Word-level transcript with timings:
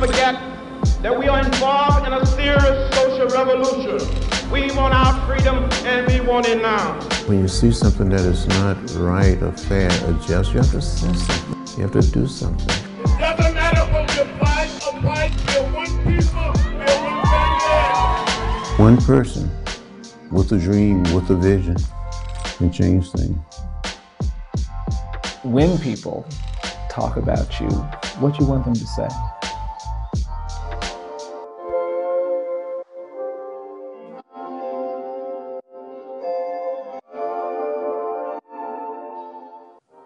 forget 0.00 0.34
that 1.02 1.18
we 1.18 1.28
are 1.28 1.44
involved 1.44 2.06
in 2.06 2.14
a 2.14 2.24
serious 2.24 2.94
social 2.94 3.28
revolution. 3.28 3.98
We 4.50 4.72
want 4.72 4.94
our 4.94 5.26
freedom 5.26 5.68
and 5.84 6.06
we 6.06 6.20
want 6.26 6.48
it 6.48 6.62
now. 6.62 6.98
When 7.26 7.40
you 7.40 7.48
see 7.48 7.70
something 7.70 8.08
that 8.08 8.20
is 8.20 8.46
not 8.48 8.78
right 8.94 9.40
or 9.42 9.52
fair 9.52 9.90
or 10.06 10.14
just, 10.26 10.54
you 10.54 10.60
have 10.60 10.70
to 10.70 10.80
say 10.80 11.12
something. 11.12 11.76
You 11.76 11.82
have 11.82 11.92
to 11.92 12.10
do 12.12 12.26
something. 12.26 12.66
It 12.66 13.36
doesn't 13.36 13.54
matter 13.54 13.80
what 13.92 14.16
you're 14.16 14.24
black 14.38 14.68
or 14.86 15.00
white, 15.02 15.32
we're 15.48 15.70
one 15.74 15.94
people, 15.98 16.50
we're 16.78 16.96
one 17.04 17.26
family. 17.26 18.82
One 18.82 18.96
person 18.96 19.50
with 20.30 20.50
a 20.52 20.58
dream, 20.58 21.02
with 21.12 21.28
a 21.28 21.36
vision, 21.36 21.76
can 22.56 22.72
change 22.72 23.10
things. 23.12 23.38
When 25.42 25.76
people 25.76 26.26
talk 26.88 27.18
about 27.18 27.60
you, 27.60 27.68
what 28.18 28.40
you 28.40 28.46
want 28.46 28.64
them 28.64 28.74
to 28.74 28.86
say? 28.86 29.08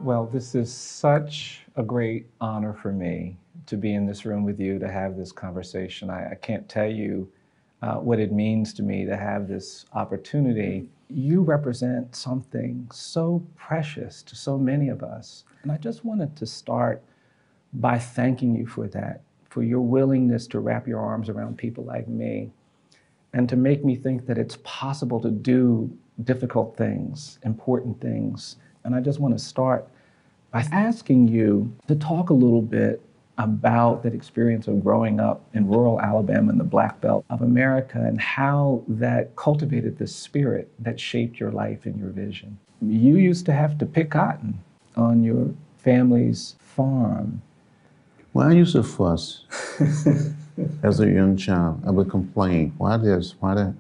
Well, 0.04 0.26
this 0.26 0.54
is 0.54 0.70
such 0.70 1.62
a 1.76 1.82
great 1.82 2.26
honor 2.38 2.74
for 2.74 2.92
me 2.92 3.38
to 3.64 3.78
be 3.78 3.94
in 3.94 4.04
this 4.04 4.26
room 4.26 4.44
with 4.44 4.60
you, 4.60 4.78
to 4.78 4.86
have 4.86 5.16
this 5.16 5.32
conversation. 5.32 6.10
I, 6.10 6.32
I 6.32 6.34
can't 6.34 6.68
tell 6.68 6.90
you 6.90 7.26
uh, 7.80 7.94
what 7.94 8.20
it 8.20 8.30
means 8.30 8.74
to 8.74 8.82
me 8.82 9.06
to 9.06 9.16
have 9.16 9.48
this 9.48 9.86
opportunity. 9.94 10.90
You 11.08 11.40
represent 11.40 12.14
something 12.14 12.86
so 12.92 13.46
precious 13.56 14.22
to 14.24 14.36
so 14.36 14.58
many 14.58 14.90
of 14.90 15.02
us. 15.02 15.44
And 15.62 15.72
I 15.72 15.78
just 15.78 16.04
wanted 16.04 16.36
to 16.36 16.44
start 16.44 17.02
by 17.72 17.98
thanking 17.98 18.54
you 18.54 18.66
for 18.66 18.88
that, 18.88 19.22
for 19.48 19.62
your 19.62 19.80
willingness 19.80 20.46
to 20.48 20.60
wrap 20.60 20.86
your 20.86 21.00
arms 21.00 21.30
around 21.30 21.56
people 21.56 21.82
like 21.82 22.08
me 22.08 22.50
and 23.32 23.48
to 23.48 23.56
make 23.56 23.86
me 23.86 23.96
think 23.96 24.26
that 24.26 24.36
it's 24.36 24.58
possible 24.64 25.18
to 25.22 25.30
do 25.30 25.90
difficult 26.24 26.76
things, 26.76 27.38
important 27.42 28.02
things. 28.02 28.56
And 28.84 28.94
I 28.94 29.00
just 29.00 29.18
want 29.18 29.32
to 29.32 29.42
start 29.42 29.88
by 30.54 30.64
asking 30.70 31.26
you 31.26 31.74
to 31.88 31.96
talk 31.96 32.30
a 32.30 32.32
little 32.32 32.62
bit 32.62 33.02
about 33.38 34.04
that 34.04 34.14
experience 34.14 34.68
of 34.68 34.84
growing 34.84 35.18
up 35.18 35.44
in 35.52 35.66
rural 35.66 36.00
Alabama 36.00 36.52
in 36.52 36.58
the 36.58 36.62
Black 36.62 37.00
Belt 37.00 37.24
of 37.28 37.42
America 37.42 37.98
and 37.98 38.20
how 38.20 38.84
that 38.86 39.34
cultivated 39.34 39.98
the 39.98 40.06
spirit 40.06 40.70
that 40.78 41.00
shaped 41.00 41.40
your 41.40 41.50
life 41.50 41.86
and 41.86 41.98
your 41.98 42.10
vision. 42.10 42.56
You 42.80 43.16
used 43.16 43.44
to 43.46 43.52
have 43.52 43.76
to 43.78 43.86
pick 43.86 44.12
cotton 44.12 44.60
on 44.94 45.24
your 45.24 45.52
family's 45.78 46.54
farm. 46.60 47.42
Well, 48.32 48.48
I 48.48 48.52
used 48.52 48.74
to 48.74 48.84
fuss 48.84 49.46
as 50.84 51.00
a 51.00 51.08
young 51.08 51.36
child. 51.36 51.82
I 51.84 51.90
would 51.90 52.08
complain, 52.08 52.74
why 52.78 52.96
this, 52.96 53.34
why 53.40 53.54
that? 53.54 53.74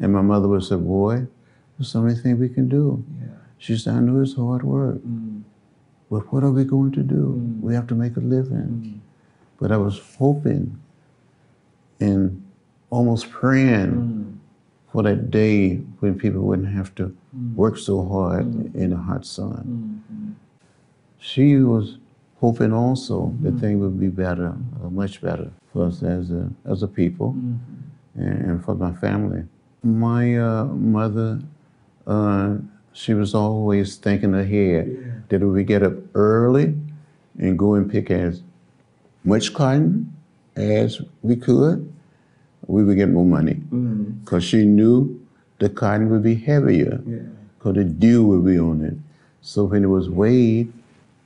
And 0.00 0.12
my 0.12 0.22
mother 0.22 0.48
would 0.48 0.64
say, 0.64 0.74
boy, 0.74 1.28
there's 1.78 1.88
so 1.88 2.02
many 2.02 2.18
things 2.18 2.40
we 2.40 2.48
can 2.48 2.68
do. 2.68 3.04
Yeah. 3.20 3.28
She 3.58 3.76
said, 3.76 3.94
I 3.94 4.00
know 4.00 4.20
it's 4.20 4.34
hard 4.34 4.64
work. 4.64 4.96
Mm. 4.96 5.44
But 6.14 6.32
what 6.32 6.44
are 6.44 6.52
we 6.52 6.62
going 6.62 6.92
to 6.92 7.02
do? 7.02 7.34
Mm. 7.42 7.60
We 7.60 7.74
have 7.74 7.88
to 7.88 7.96
make 7.96 8.16
a 8.16 8.20
living. 8.20 8.70
Mm. 8.70 8.98
But 9.58 9.72
I 9.72 9.76
was 9.76 10.00
hoping 10.16 10.78
and 11.98 12.40
almost 12.88 13.30
praying 13.32 13.90
Mm. 13.90 14.32
for 14.92 15.02
that 15.02 15.32
day 15.32 15.78
when 15.98 16.14
people 16.14 16.42
wouldn't 16.42 16.68
have 16.68 16.94
to 17.00 17.04
Mm. 17.34 17.56
work 17.56 17.76
so 17.78 18.04
hard 18.06 18.46
Mm. 18.46 18.74
in 18.76 18.90
the 18.90 18.96
hot 18.96 19.26
sun. 19.26 19.64
Mm. 19.66 20.34
She 21.18 21.56
was 21.56 21.98
hoping 22.40 22.72
also 22.72 23.34
that 23.42 23.58
things 23.58 23.80
would 23.80 23.98
be 23.98 24.08
better, 24.08 24.54
uh, 24.84 24.90
much 24.90 25.20
better 25.20 25.50
for 25.72 25.86
us 25.86 26.00
as 26.04 26.30
a, 26.30 26.48
as 26.64 26.84
a 26.84 26.88
people 26.88 27.34
Mm. 27.34 27.58
and, 28.14 28.38
and 28.50 28.64
for 28.64 28.76
my 28.76 28.92
family. 28.92 29.42
My 29.82 30.38
uh, 30.38 30.66
mother, 30.66 31.40
uh, 32.06 32.58
she 32.92 33.14
was 33.14 33.34
always 33.34 33.96
thinking 33.96 34.32
ahead 34.34 34.86
Yeah. 34.86 35.13
That 35.28 35.42
if 35.42 35.48
we 35.48 35.64
get 35.64 35.82
up 35.82 35.94
early 36.14 36.74
and 37.38 37.58
go 37.58 37.74
and 37.74 37.90
pick 37.90 38.10
as 38.10 38.42
much 39.24 39.52
cotton 39.54 40.12
as 40.56 41.00
we 41.22 41.36
could, 41.36 41.90
we 42.66 42.84
would 42.84 42.96
get 42.96 43.08
more 43.10 43.24
money. 43.24 43.54
Mm. 43.70 44.20
Because 44.20 44.44
she 44.44 44.64
knew 44.64 45.20
the 45.58 45.68
cotton 45.68 46.10
would 46.10 46.22
be 46.22 46.34
heavier, 46.34 47.02
Yeah. 47.06 47.18
because 47.58 47.74
the 47.74 47.84
dew 47.84 48.24
would 48.26 48.44
be 48.44 48.58
on 48.58 48.82
it. 48.82 48.94
So 49.40 49.64
when 49.64 49.84
it 49.84 49.88
was 49.88 50.08
weighed, 50.08 50.72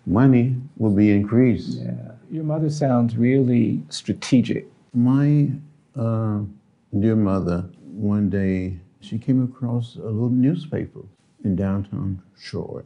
money 0.06 0.56
would 0.78 0.96
be 0.96 1.10
increased. 1.10 1.78
Yeah. 1.78 2.12
Your 2.30 2.44
mother 2.44 2.70
sounds 2.70 3.16
really 3.16 3.82
strategic. 3.88 4.66
My 4.94 5.50
uh, 5.96 6.40
dear 6.98 7.16
mother, 7.16 7.64
one 7.92 8.28
day, 8.30 8.78
she 9.00 9.18
came 9.18 9.42
across 9.42 9.96
a 9.96 10.02
little 10.02 10.28
newspaper 10.30 11.00
in 11.44 11.56
downtown 11.56 12.20
Short 12.38 12.84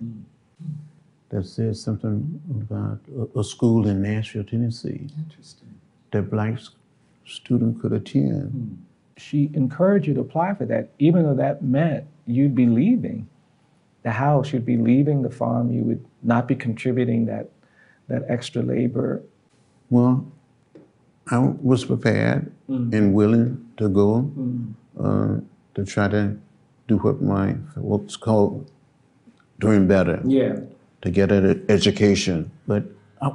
that 1.33 1.47
said 1.47 1.77
something 1.77 2.41
about 2.51 3.01
a, 3.19 3.41
a 3.41 3.45
school 3.45 3.89
in 3.89 4.03
Nashville, 4.03 4.45
Tennessee, 4.45 5.09
Interesting. 5.19 5.75
that 6.11 6.31
black 6.31 6.59
student 7.25 7.81
could 7.81 7.93
attend. 7.93 8.51
Hmm. 8.51 8.75
She 9.17 9.51
encouraged 9.55 10.07
you 10.07 10.15
to 10.15 10.21
apply 10.21 10.55
for 10.55 10.67
that, 10.67 10.91
even 10.99 11.23
though 11.23 11.35
that 11.35 11.63
meant 11.63 12.05
you'd 12.27 12.55
be 12.55 12.67
leaving 12.67 13.29
the 14.03 14.11
house, 14.11 14.53
you'd 14.53 14.67
be 14.67 14.77
leaving 14.77 15.23
the 15.23 15.31
farm, 15.31 15.73
you 15.73 15.83
would 15.83 16.05
not 16.23 16.49
be 16.49 16.55
contributing 16.55 17.27
that, 17.27 17.49
that 18.09 18.25
extra 18.29 18.63
labor. 18.63 19.23
Well, 19.91 20.27
I 21.31 21.39
was 21.39 21.85
prepared 21.85 22.53
hmm. 22.67 22.93
and 22.93 23.15
willing 23.15 23.71
to 23.79 23.89
go 23.89 24.21
hmm. 24.21 24.73
uh, 25.01 25.37
to 25.77 25.85
try 25.85 26.09
to 26.09 26.37
do 26.89 26.99
what 26.99 27.23
my 27.23 27.53
what's 27.77 28.17
called 28.17 28.71
doing 29.61 29.87
better. 29.87 30.21
Yeah. 30.27 30.57
To 31.03 31.11
get 31.11 31.31
an 31.31 31.65
education. 31.69 32.51
But 32.67 32.85
I, 33.21 33.31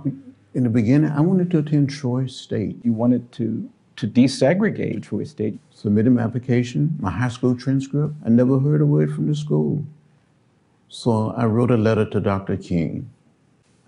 in 0.54 0.64
the 0.64 0.70
beginning, 0.70 1.12
I 1.12 1.22
wanted 1.22 1.52
to 1.52 1.60
attend 1.60 1.90
Troy 1.90 2.26
State. 2.26 2.78
You 2.84 2.94
wanted 2.94 3.32
to, 3.34 3.70
to 3.98 4.08
desegregate 4.08 5.04
Troy 5.04 5.26
State. 5.26 5.60
Submitted 5.70 6.12
my 6.12 6.24
application, 6.24 6.98
my 7.00 7.12
high 7.12 7.30
school 7.30 7.56
transcript. 7.56 8.16
I 8.26 8.30
never 8.30 8.60
heard 8.60 8.82
a 8.82 8.86
word 8.86 9.14
from 9.14 9.28
the 9.28 9.36
school. 9.36 9.86
So 10.90 11.32
I 11.38 11.46
wrote 11.46 11.72
a 11.72 11.78
letter 11.78 12.06
to 12.06 12.20
Dr. 12.20 12.58
King. 12.58 13.10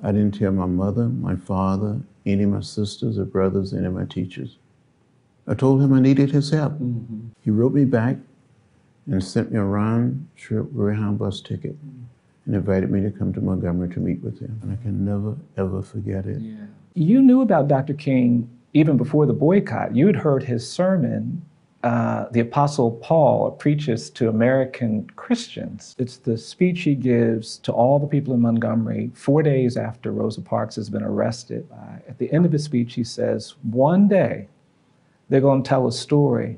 I 0.04 0.12
didn't 0.12 0.38
tell 0.38 0.52
my 0.52 0.66
mother, 0.66 1.08
my 1.08 1.36
father, 1.36 2.00
any 2.26 2.44
of 2.44 2.50
my 2.50 2.62
sisters 2.62 3.18
or 3.18 3.26
brothers, 3.26 3.74
any 3.74 3.86
of 3.86 3.94
my 3.94 4.06
teachers. 4.06 4.58
I 5.48 5.56
told 5.56 5.82
him 5.82 5.94
I 5.94 6.00
needed 6.00 6.32
his 6.32 6.52
help. 6.52 6.74
Mm-hmm. 6.74 7.30
He 7.42 7.50
wrote 7.50 7.74
me 7.74 7.86
back 7.86 8.18
and 9.08 9.24
sent 9.24 9.52
me 9.52 9.58
a 9.58 9.64
round 9.64 10.28
trip 10.36 10.72
Greyhound 10.74 11.18
bus 11.18 11.42
ticket 11.42 11.76
and 12.50 12.56
invited 12.56 12.90
me 12.90 13.00
to 13.04 13.12
come 13.12 13.32
to 13.32 13.42
Montgomery 13.42 13.90
to 13.90 14.00
meet 14.00 14.24
with 14.24 14.40
him. 14.40 14.60
And 14.64 14.72
I 14.72 14.82
can 14.82 15.06
never, 15.06 15.38
ever 15.56 15.84
forget 15.84 16.26
it. 16.26 16.42
You 16.96 17.22
knew 17.22 17.42
about 17.42 17.68
Dr. 17.68 17.94
King 17.94 18.50
even 18.74 18.98
before 18.98 19.28
the 19.28 19.34
boycott. 19.34 19.96
You'd 19.96 20.16
heard 20.16 20.42
his 20.42 20.68
sermon, 20.68 21.46
uh, 21.84 22.26
the 22.32 22.40
Apostle 22.40 22.94
Paul 23.04 23.52
preaches 23.52 24.10
to 24.10 24.30
American 24.30 25.08
Christians. 25.16 25.96
It's 26.00 26.18
the 26.18 26.40
speech 26.40 26.82
he 26.82 26.96
gives 26.96 27.60
to 27.60 27.72
all 27.72 28.00
the 28.00 28.08
people 28.08 28.34
in 28.34 28.42
Montgomery 28.42 29.12
four 29.14 29.44
days 29.44 29.78
after 29.78 30.12
Rosa 30.12 30.42
Parks 30.42 30.76
has 30.76 30.90
been 30.90 31.04
arrested. 31.04 31.68
Uh, 31.72 32.00
at 32.08 32.18
the 32.18 32.34
end 32.34 32.48
of 32.48 32.52
his 32.52 32.64
speech, 32.64 32.96
he 32.96 33.04
says, 33.04 33.54
One 33.62 34.08
day 34.08 34.48
they're 35.30 35.40
going 35.40 35.62
to 35.62 35.70
tell 35.70 35.86
a 35.86 35.92
story 35.92 36.58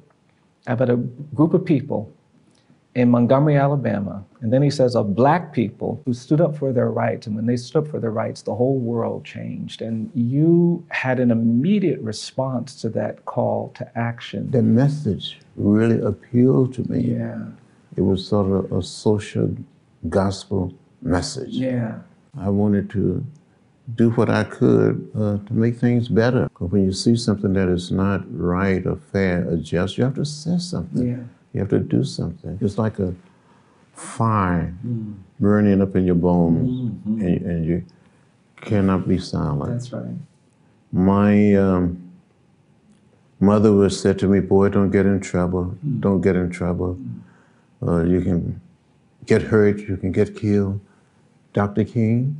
about 0.67 0.89
a 0.89 0.95
group 0.95 1.53
of 1.53 1.65
people 1.65 2.13
in 2.95 3.09
Montgomery, 3.09 3.55
Alabama. 3.55 4.23
And 4.41 4.51
then 4.51 4.61
he 4.61 4.69
says 4.69 4.95
of 4.95 5.15
black 5.15 5.53
people 5.53 6.01
who 6.05 6.13
stood 6.13 6.41
up 6.41 6.57
for 6.57 6.73
their 6.73 6.91
rights. 6.91 7.27
And 7.27 7.35
when 7.35 7.45
they 7.45 7.55
stood 7.55 7.83
up 7.83 7.87
for 7.87 7.99
their 7.99 8.11
rights, 8.11 8.41
the 8.41 8.53
whole 8.55 8.79
world 8.79 9.23
changed. 9.23 9.81
And 9.81 10.11
you 10.13 10.83
had 10.89 11.19
an 11.19 11.31
immediate 11.31 12.01
response 12.01 12.81
to 12.81 12.89
that 12.89 13.25
call 13.25 13.69
to 13.75 13.97
action. 13.97 14.51
The 14.51 14.61
message 14.61 15.39
really 15.55 16.01
appealed 16.01 16.73
to 16.75 16.91
me. 16.91 17.01
Yeah. 17.01 17.45
It 17.95 18.01
was 18.01 18.25
sort 18.27 18.51
of 18.51 18.71
a 18.71 18.83
social 18.83 19.55
gospel 20.09 20.73
message. 21.01 21.51
Yeah. 21.51 21.99
I 22.37 22.49
wanted 22.49 22.89
to 22.91 23.23
do 23.95 24.09
what 24.11 24.29
I 24.29 24.43
could 24.45 25.09
uh, 25.15 25.37
to 25.45 25.53
make 25.53 25.75
things 25.77 26.07
better. 26.07 26.49
'Cause 26.53 26.71
when 26.71 26.83
you 26.85 26.93
see 26.93 27.15
something 27.15 27.53
that 27.53 27.67
is 27.69 27.91
not 27.91 28.21
right 28.37 28.85
or 28.85 28.95
fair 28.95 29.47
or 29.47 29.57
just, 29.57 29.97
you 29.97 30.03
have 30.03 30.15
to 30.15 30.25
say 30.25 30.57
something. 30.57 31.07
Yeah. 31.07 31.23
You 31.53 31.59
have 31.61 31.69
to 31.69 31.79
do 31.79 32.03
something. 32.03 32.57
It's 32.61 32.77
like 32.77 32.99
a 32.99 33.13
fire 33.93 34.73
mm. 34.85 35.15
burning 35.39 35.81
up 35.81 35.95
in 35.95 36.05
your 36.05 36.15
bones, 36.15 36.69
mm-hmm. 36.69 37.21
and, 37.21 37.41
and 37.41 37.65
you 37.65 37.83
cannot 38.61 39.07
be 39.07 39.17
silent. 39.17 39.71
That's 39.71 39.91
right. 39.91 40.15
My 40.91 41.55
um, 41.55 42.11
mother 43.39 43.71
would 43.73 43.91
say 43.91 44.13
to 44.13 44.27
me, 44.27 44.39
"Boy, 44.39 44.69
don't 44.69 44.91
get 44.91 45.05
in 45.05 45.19
trouble. 45.19 45.75
Mm. 45.85 45.99
Don't 45.99 46.21
get 46.21 46.35
in 46.35 46.49
trouble. 46.49 46.95
Mm. 46.95 47.87
Uh, 47.87 48.03
you 48.05 48.21
can 48.21 48.61
get 49.25 49.41
hurt. 49.41 49.79
You 49.79 49.97
can 49.97 50.11
get 50.11 50.35
killed." 50.35 50.79
Dr. 51.53 51.83
King 51.83 52.37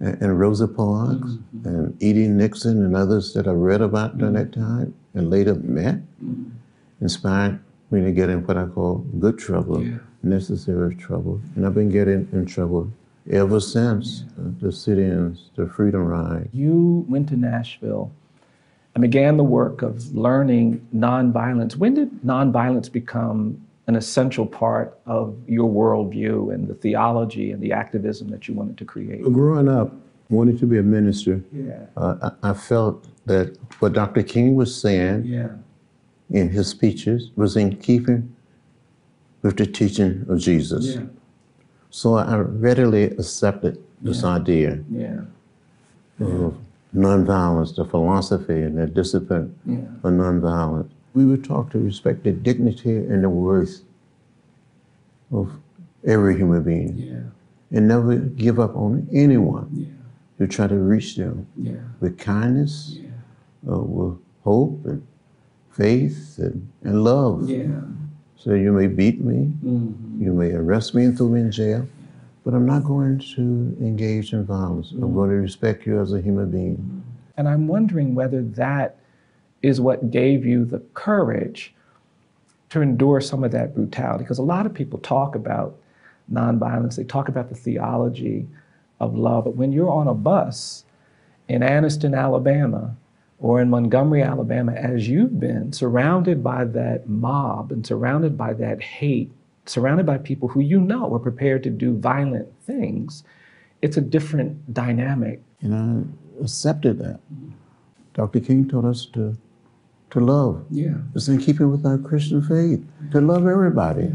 and, 0.00 0.22
and 0.22 0.40
Rosa 0.40 0.68
Parks 0.68 1.18
mm-hmm. 1.18 1.68
and 1.68 2.02
E.D. 2.02 2.28
Nixon 2.28 2.84
and 2.84 2.96
others 2.96 3.34
that 3.34 3.46
I 3.48 3.52
read 3.52 3.80
about 3.80 4.18
during 4.18 4.34
that 4.34 4.52
time 4.52 4.94
and 5.14 5.30
later 5.30 5.54
met 5.54 5.98
inspired 7.00 7.60
me 7.90 8.02
to 8.02 8.12
get 8.12 8.28
in 8.30 8.44
what 8.46 8.56
I 8.56 8.66
call 8.66 8.98
good 9.18 9.38
trouble, 9.38 9.82
Yeah. 9.82 9.98
necessary 10.22 10.94
trouble. 10.96 11.40
And 11.54 11.64
I've 11.66 11.74
been 11.74 11.88
getting 11.90 12.28
in 12.32 12.46
trouble 12.46 12.90
ever 13.30 13.60
since 13.60 14.24
uh, 14.38 14.50
the 14.60 14.72
sit-ins, 14.72 15.50
the 15.56 15.66
Freedom 15.66 16.04
Ride. 16.04 16.48
You 16.52 17.04
went 17.08 17.28
to 17.30 17.36
Nashville 17.36 18.10
and 18.94 19.02
began 19.02 19.36
the 19.36 19.44
work 19.44 19.82
of 19.82 20.14
learning 20.16 20.86
nonviolence. 20.94 21.76
When 21.76 21.94
did 21.94 22.10
nonviolence 22.22 22.90
become 22.90 23.60
an 23.88 23.94
essential 23.94 24.46
part 24.46 24.98
of 25.06 25.36
your 25.46 25.70
worldview 25.70 26.52
and 26.52 26.66
the 26.66 26.74
theology 26.74 27.52
and 27.52 27.62
the 27.62 27.72
activism 27.72 28.28
that 28.30 28.48
you 28.48 28.54
wanted 28.54 28.76
to 28.78 28.84
create? 28.84 29.22
Growing 29.22 29.68
up, 29.68 29.92
wanting 30.28 30.58
to 30.58 30.66
be 30.66 30.78
a 30.78 30.82
minister, 30.82 31.40
Yeah. 31.52 31.86
uh, 31.96 32.30
I, 32.42 32.50
I 32.50 32.54
felt 32.54 33.06
that 33.26 33.56
what 33.78 33.92
Dr. 33.92 34.22
King 34.24 34.54
was 34.56 34.74
saying 34.74 35.24
Yeah. 35.24 35.48
In 36.30 36.48
his 36.50 36.68
speeches 36.68 37.30
was 37.36 37.56
in 37.56 37.76
keeping 37.76 38.34
with 39.42 39.56
the 39.56 39.66
teaching 39.66 40.24
of 40.28 40.38
Jesus. 40.38 40.98
So 41.90 42.14
I 42.14 42.36
readily 42.38 43.04
accepted 43.04 43.78
this 44.02 44.24
idea 44.24 44.80
Yeah. 44.90 45.20
of 46.20 46.56
nonviolence, 46.94 47.74
the 47.76 47.84
philosophy 47.84 48.60
and 48.62 48.76
the 48.78 48.86
discipline 48.86 49.54
Yeah. 49.64 49.78
of 50.02 50.12
nonviolence. 50.12 50.88
We 51.14 51.24
were 51.24 51.36
taught 51.36 51.70
to 51.70 51.78
respect 51.78 52.24
the 52.24 52.32
dignity 52.32 52.96
and 52.96 53.22
the 53.24 53.30
worth 53.30 53.82
of 55.32 55.52
every 56.04 56.36
human 56.36 56.62
being 56.62 56.96
Yeah. 56.98 57.18
and 57.72 57.88
never 57.88 58.16
give 58.16 58.58
up 58.60 58.76
on 58.76 59.08
anyone 59.12 59.68
Yeah. 59.72 59.86
to 60.38 60.46
try 60.46 60.66
to 60.66 60.76
reach 60.78 61.16
them 61.16 61.46
Yeah. 61.56 61.74
with 62.00 62.18
kindness, 62.18 62.98
uh, 63.70 63.78
with 63.80 64.18
hope 64.44 64.84
and 64.86 65.02
faith 65.76 66.38
and, 66.38 66.68
and 66.82 67.04
love. 67.04 67.48
Yeah. 67.48 67.66
So 68.36 68.54
you 68.54 68.72
may 68.72 68.86
beat 68.86 69.20
me, 69.20 69.52
Mhm. 69.64 70.20
you 70.20 70.32
may 70.32 70.52
arrest 70.52 70.94
me 70.94 71.04
and 71.04 71.16
throw 71.16 71.28
me 71.28 71.40
in 71.40 71.50
jail, 71.50 71.86
but 72.44 72.54
I'm 72.54 72.64
not 72.66 72.84
going 72.84 73.18
to 73.34 73.76
engage 73.80 74.32
in 74.32 74.44
violence. 74.44 74.92
I'm 74.92 75.12
going 75.14 75.30
to 75.30 75.36
respect 75.36 75.86
you 75.86 76.00
as 76.00 76.12
a 76.12 76.20
human 76.20 76.50
being. 76.50 77.02
And 77.36 77.48
I'm 77.48 77.66
wondering 77.66 78.14
whether 78.14 78.42
that 78.42 78.96
is 79.62 79.80
what 79.80 80.10
gave 80.10 80.46
you 80.46 80.64
the 80.64 80.78
courage 80.94 81.74
to 82.70 82.80
endure 82.80 83.20
some 83.20 83.42
of 83.44 83.50
that 83.52 83.74
brutality. 83.74 84.24
Because 84.24 84.38
a 84.38 84.42
lot 84.42 84.64
of 84.66 84.72
people 84.72 84.98
talk 85.00 85.34
about 85.34 85.76
nonviolence, 86.32 86.96
they 86.96 87.04
talk 87.04 87.28
about 87.28 87.48
the 87.48 87.54
theology 87.54 88.46
of 89.00 89.16
love, 89.16 89.44
but 89.44 89.56
when 89.56 89.72
you're 89.72 89.90
on 89.90 90.08
a 90.08 90.14
bus 90.14 90.84
in 91.48 91.62
Anniston, 91.62 92.16
Alabama, 92.16 92.96
or 93.38 93.60
in 93.60 93.68
Montgomery, 93.68 94.22
Alabama, 94.22 94.72
as 94.72 95.08
you've 95.08 95.38
been, 95.38 95.72
surrounded 95.72 96.42
by 96.42 96.64
that 96.64 97.08
mob 97.08 97.70
and 97.70 97.86
surrounded 97.86 98.36
by 98.36 98.54
that 98.54 98.82
hate, 98.82 99.30
surrounded 99.66 100.06
by 100.06 100.18
people 100.18 100.48
who 100.48 100.60
you 100.60 100.80
know 100.80 101.14
are 101.14 101.18
prepared 101.18 101.62
to 101.64 101.70
do 101.70 101.96
violent 101.96 102.48
things, 102.62 103.24
it's 103.82 103.96
a 103.96 104.00
different 104.00 104.72
dynamic. 104.72 105.42
And 105.60 105.74
I 105.74 106.42
accepted 106.42 106.98
that. 106.98 107.20
Dr. 108.14 108.40
King 108.40 108.66
taught 108.68 108.86
us 108.86 109.04
to, 109.12 109.36
to 110.10 110.20
love. 110.20 110.64
Yeah. 110.70 110.94
It's 111.14 111.28
in 111.28 111.38
keeping 111.38 111.70
with 111.70 111.84
our 111.84 111.98
Christian 111.98 112.40
faith, 112.40 112.82
to 113.12 113.20
love 113.20 113.46
everybody 113.46 114.10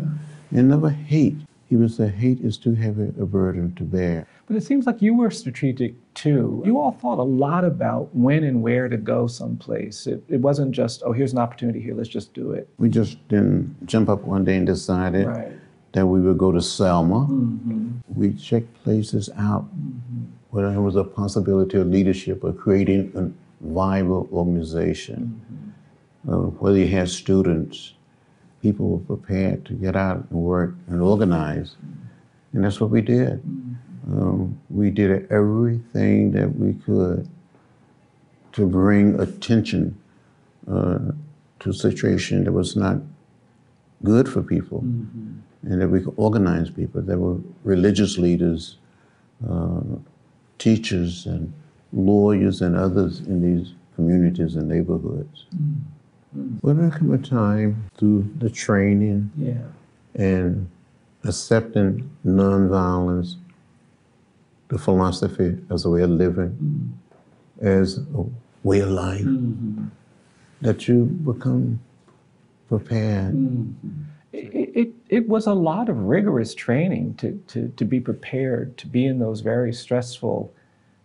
and 0.50 0.70
never 0.70 0.90
hate. 0.90 1.38
He 1.72 1.78
would 1.78 1.94
say, 1.94 2.10
hate 2.10 2.42
is 2.42 2.58
too 2.58 2.76
heavy 2.76 3.14
a 3.18 3.26
burden 3.26 3.74
to 3.76 3.84
bear. 3.86 4.28
But 4.46 4.58
it 4.58 4.64
seems 4.64 4.86
like 4.86 5.02
you 5.02 5.16
were 5.16 5.32
strategic 5.32 5.94
too. 6.16 6.62
You 6.66 6.78
all 6.78 6.92
thought 6.92 7.18
a 7.18 7.24
lot 7.24 7.64
about 7.64 8.14
when 8.14 8.44
and 8.44 8.62
where 8.62 8.90
to 8.90 8.98
go 8.98 9.26
someplace. 9.26 10.06
It, 10.06 10.22
it 10.28 10.42
wasn't 10.42 10.74
just, 10.74 11.02
oh, 11.06 11.14
here's 11.14 11.32
an 11.32 11.40
opportunity 11.40 11.80
here, 11.80 11.96
let's 11.96 12.10
just 12.10 12.34
do 12.34 12.52
it. 12.52 12.68
We 12.78 12.90
just 12.90 13.26
didn't 13.30 13.86
jump 13.86 14.10
up 14.10 14.24
one 14.24 14.44
day 14.44 14.58
and 14.58 14.68
decided 14.68 15.28
Right. 15.28 15.54
that 15.94 16.06
we 16.06 16.20
would 16.20 16.38
go 16.38 16.52
to 16.52 16.62
Selma. 16.62 17.20
Mm-hmm. 17.20 17.92
We 18.20 18.34
checked 18.34 18.74
places 18.84 19.30
out 19.38 19.64
mm-hmm. 19.64 20.26
where 20.50 20.70
there 20.72 20.82
was 20.82 20.98
a 20.98 21.06
possibility 21.06 21.78
of 21.78 21.88
leadership 21.88 22.44
or 22.44 22.52
creating 22.52 23.14
a 23.16 23.32
viable 23.66 24.28
organization. 24.34 25.42
Mm-hmm. 26.26 26.34
Uh, 26.34 26.48
whether 26.60 26.80
you 26.80 26.90
had 26.90 27.08
students, 27.08 27.94
people 28.62 28.90
were 28.90 29.16
prepared 29.16 29.66
to 29.66 29.74
get 29.74 29.96
out 29.96 30.26
and 30.30 30.40
work 30.40 30.76
and 30.88 31.02
organize. 31.02 31.76
And 32.54 32.64
that's 32.64 32.80
what 32.80 32.90
we 32.90 33.02
did. 33.02 33.42
Um, 34.08 34.60
we 34.70 34.90
did 34.90 35.32
everything 35.32 36.32
that 36.32 36.56
we 36.56 36.74
could 36.74 37.28
to 38.54 38.68
bring 38.68 39.20
attention 39.20 39.98
uh, 40.70 41.00
to 41.60 41.70
a 41.70 41.74
situation 41.74 42.44
that 42.44 42.52
was 42.52 42.76
not 42.76 42.98
good 44.04 44.28
for 44.28 44.42
people 44.42 44.80
and 45.64 45.82
that 45.82 45.88
we 45.88 46.02
could 46.02 46.14
organize 46.18 46.70
people. 46.70 47.02
There 47.02 47.20
were 47.20 47.38
religious 47.64 48.18
leaders, 48.18 48.78
uh, 49.48 49.82
teachers, 50.58 51.26
and 51.26 51.54
lawyers, 51.94 52.62
and 52.62 52.76
others 52.76 53.20
in 53.22 53.42
these 53.42 53.74
communities 53.96 54.56
and 54.56 54.68
neighborhoods. 54.68 55.46
Well, 56.34 56.76
there 56.76 56.92
came 56.92 57.14
a 57.14 57.18
time 57.18 57.90
through 57.98 58.30
the 58.38 58.50
training 58.50 59.32
Yeah. 59.38 59.64
and 60.16 60.70
accepting 61.24 62.10
nonviolence, 62.26 63.36
the 64.70 64.78
philosophy 64.78 65.58
as 65.70 65.86
a 65.86 65.90
way 65.90 66.04
of 66.04 66.10
living, 66.10 66.50
mm-hmm. 66.52 67.68
as 67.68 67.98
a 67.98 68.26
way 68.64 68.80
of 68.80 68.90
life, 68.90 69.22
mm-hmm. 69.22 69.86
that 70.62 70.88
you 70.88 71.06
become 71.06 71.82
prepared. 72.70 73.34
Mm-hmm. 73.36 74.04
It, 74.32 74.72
it, 74.74 74.94
it 75.10 75.28
was 75.28 75.46
a 75.46 75.54
lot 75.54 75.90
of 75.90 75.98
rigorous 75.98 76.56
training 76.56 77.16
to, 77.16 77.34
to, 77.48 77.68
to 77.76 77.84
be 77.84 78.00
prepared 78.00 78.78
to 78.78 78.88
be 78.88 79.06
in 79.06 79.20
those 79.20 79.42
very 79.42 79.74
stressful 79.74 80.54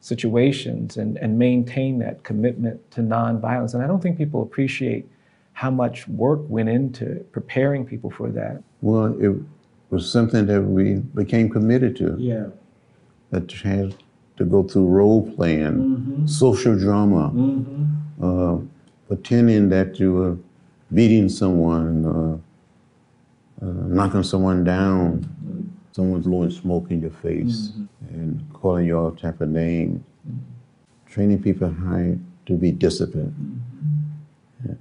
situations 0.01 0.97
and, 0.97 1.17
and 1.17 1.37
maintain 1.37 1.99
that 1.99 2.23
commitment 2.23 2.89
to 2.93 3.01
nonviolence. 3.01 3.75
And 3.75 3.83
I 3.83 3.89
don't 3.89 4.01
think 4.01 4.17
people 4.17 4.43
appreciate 4.43 5.09
how 5.57 5.71
much 5.71 6.07
work 6.07 6.41
went 6.51 6.69
into 6.69 7.25
preparing 7.33 7.87
people 7.87 8.11
for 8.11 8.29
that. 8.29 8.63
Well, 8.83 9.17
it 9.19 9.35
was 9.89 10.07
something 10.07 10.45
that 10.45 10.61
we 10.61 10.97
became 10.97 11.49
committed 11.49 11.97
to. 11.97 12.15
Yeah. 12.19 12.49
That 13.31 13.51
had 13.53 13.95
to 14.37 14.45
go 14.45 14.65
through 14.65 14.87
role 14.89 15.33
playing, 15.35 16.29
social 16.29 16.79
drama, 16.79 17.33
uh, 18.23 18.59
pretending 19.09 19.71
that 19.71 19.99
you 19.99 20.13
were 20.13 20.37
beating 20.93 21.31
someone, 21.31 22.05
uh, 22.05 23.65
uh, 23.65 23.71
knocking 23.89 24.25
someone 24.25 24.63
down, 24.63 25.25
someone 25.93 26.21
blowing 26.21 26.51
smoke 26.51 26.91
in 26.91 27.01
your 27.01 27.11
face, 27.11 27.73
and 28.11 28.45
calling 28.53 28.85
you 28.85 28.99
all 28.99 29.11
type 29.11 29.41
of 29.41 29.49
names. 29.49 30.05
Training 31.07 31.43
people 31.43 31.71
how 31.73 32.15
to 32.45 32.53
be 32.53 32.73
disciplined. 32.73 33.63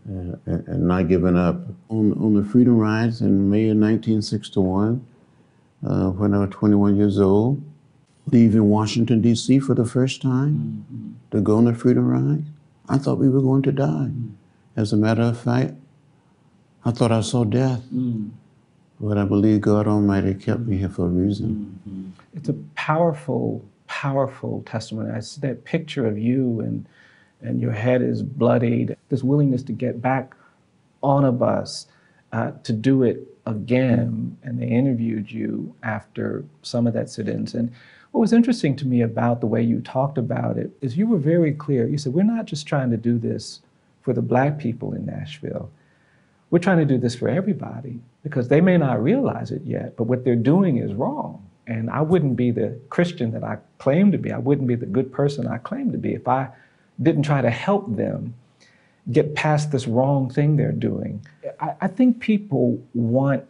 Uh, 0.09 0.35
and, 0.45 0.67
and 0.67 0.87
not 0.87 1.07
giving 1.07 1.37
up. 1.37 1.57
On, 1.89 2.13
on 2.13 2.35
the 2.35 2.43
Freedom 2.43 2.77
Rides 2.77 3.21
in 3.21 3.49
May 3.49 3.69
of 3.69 3.77
1961, 3.77 5.05
uh, 5.87 6.09
when 6.11 6.33
I 6.33 6.39
was 6.39 6.49
21 6.51 6.97
years 6.97 7.19
old, 7.19 7.61
leaving 8.31 8.69
Washington, 8.69 9.21
D.C. 9.21 9.59
for 9.59 9.73
the 9.75 9.85
first 9.85 10.21
time 10.21 10.85
to 11.31 11.41
go 11.41 11.57
on 11.57 11.65
the 11.65 11.73
Freedom 11.73 12.07
Ride, 12.07 12.45
I 12.89 12.97
thought 12.97 13.17
we 13.19 13.29
were 13.29 13.41
going 13.41 13.63
to 13.63 13.71
die. 13.71 14.09
As 14.75 14.93
a 14.93 14.97
matter 14.97 15.23
of 15.23 15.39
fact, 15.39 15.73
I 16.85 16.91
thought 16.91 17.11
I 17.11 17.21
saw 17.21 17.43
death. 17.43 17.83
But 18.99 19.17
I 19.17 19.25
believe 19.25 19.61
God 19.61 19.87
Almighty 19.87 20.33
kept 20.35 20.61
me 20.61 20.77
here 20.77 20.89
for 20.89 21.05
a 21.05 21.09
reason. 21.09 22.13
It's 22.35 22.49
a 22.49 22.53
powerful, 22.75 23.65
powerful 23.87 24.63
testimony. 24.65 25.11
I 25.11 25.19
see 25.21 25.41
that 25.41 25.65
picture 25.65 26.05
of 26.07 26.17
you 26.17 26.61
and 26.61 26.87
and 27.41 27.61
your 27.61 27.71
head 27.71 28.01
is 28.01 28.23
bloodied. 28.23 28.95
This 29.09 29.23
willingness 29.23 29.63
to 29.63 29.71
get 29.71 30.01
back 30.01 30.35
on 31.03 31.25
a 31.25 31.31
bus 31.31 31.87
uh, 32.31 32.51
to 32.63 32.73
do 32.73 33.03
it 33.03 33.27
again. 33.45 34.37
And 34.43 34.59
they 34.59 34.67
interviewed 34.67 35.31
you 35.31 35.73
after 35.83 36.43
some 36.61 36.87
of 36.87 36.93
that 36.93 37.09
sit-ins. 37.09 37.53
And 37.53 37.71
what 38.11 38.21
was 38.21 38.33
interesting 38.33 38.75
to 38.77 38.87
me 38.87 39.01
about 39.01 39.41
the 39.41 39.47
way 39.47 39.61
you 39.61 39.81
talked 39.81 40.17
about 40.17 40.57
it 40.57 40.71
is 40.81 40.97
you 40.97 41.07
were 41.07 41.17
very 41.17 41.53
clear. 41.53 41.87
You 41.87 41.97
said, 41.97 42.13
we're 42.13 42.23
not 42.23 42.45
just 42.45 42.65
trying 42.65 42.89
to 42.91 42.97
do 42.97 43.19
this 43.19 43.61
for 44.01 44.13
the 44.13 44.21
black 44.21 44.57
people 44.57 44.93
in 44.93 45.05
Nashville. 45.05 45.69
We're 46.49 46.59
trying 46.59 46.77
to 46.77 46.85
do 46.85 46.97
this 46.97 47.15
for 47.15 47.27
everybody 47.27 47.99
because 48.23 48.47
they 48.47 48.61
may 48.61 48.77
not 48.77 49.03
realize 49.03 49.51
it 49.51 49.63
yet, 49.65 49.97
but 49.97 50.05
what 50.05 50.23
they're 50.23 50.35
doing 50.35 50.77
is 50.77 50.93
wrong. 50.93 51.45
And 51.67 51.89
I 51.89 52.01
wouldn't 52.01 52.35
be 52.35 52.51
the 52.51 52.79
Christian 52.89 53.31
that 53.31 53.43
I 53.43 53.57
claim 53.79 54.11
to 54.11 54.17
be. 54.17 54.31
I 54.31 54.37
wouldn't 54.37 54.67
be 54.67 54.75
the 54.75 54.85
good 54.85 55.11
person 55.11 55.47
I 55.47 55.57
claim 55.57 55.91
to 55.91 55.97
be 55.97 56.13
if 56.13 56.27
I 56.27 56.49
didn't 57.01 57.23
try 57.23 57.41
to 57.41 57.49
help 57.49 57.95
them 57.95 58.33
get 59.11 59.35
past 59.35 59.71
this 59.71 59.87
wrong 59.87 60.29
thing 60.29 60.55
they're 60.55 60.71
doing. 60.71 61.25
I, 61.59 61.75
I 61.81 61.87
think 61.87 62.19
people 62.19 62.81
want 62.93 63.45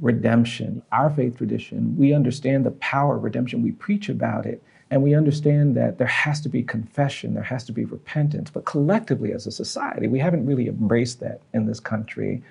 redemption. 0.00 0.82
Our 0.92 1.10
faith 1.10 1.38
tradition, 1.38 1.96
we 1.96 2.12
understand 2.12 2.64
the 2.64 2.70
power 2.72 3.16
of 3.16 3.24
redemption. 3.24 3.62
We 3.62 3.72
preach 3.72 4.08
about 4.08 4.46
it. 4.46 4.62
And 4.90 5.02
we 5.02 5.14
understand 5.14 5.74
that 5.78 5.96
there 5.96 6.06
has 6.06 6.42
to 6.42 6.50
be 6.50 6.62
confession, 6.62 7.32
there 7.32 7.42
has 7.42 7.64
to 7.64 7.72
be 7.72 7.86
repentance. 7.86 8.50
But 8.50 8.66
collectively, 8.66 9.32
as 9.32 9.46
a 9.46 9.50
society, 9.50 10.06
we 10.06 10.18
haven't 10.18 10.44
really 10.44 10.68
embraced 10.68 11.20
that 11.20 11.40
in 11.54 11.64
this 11.64 11.80
country. 11.80 12.42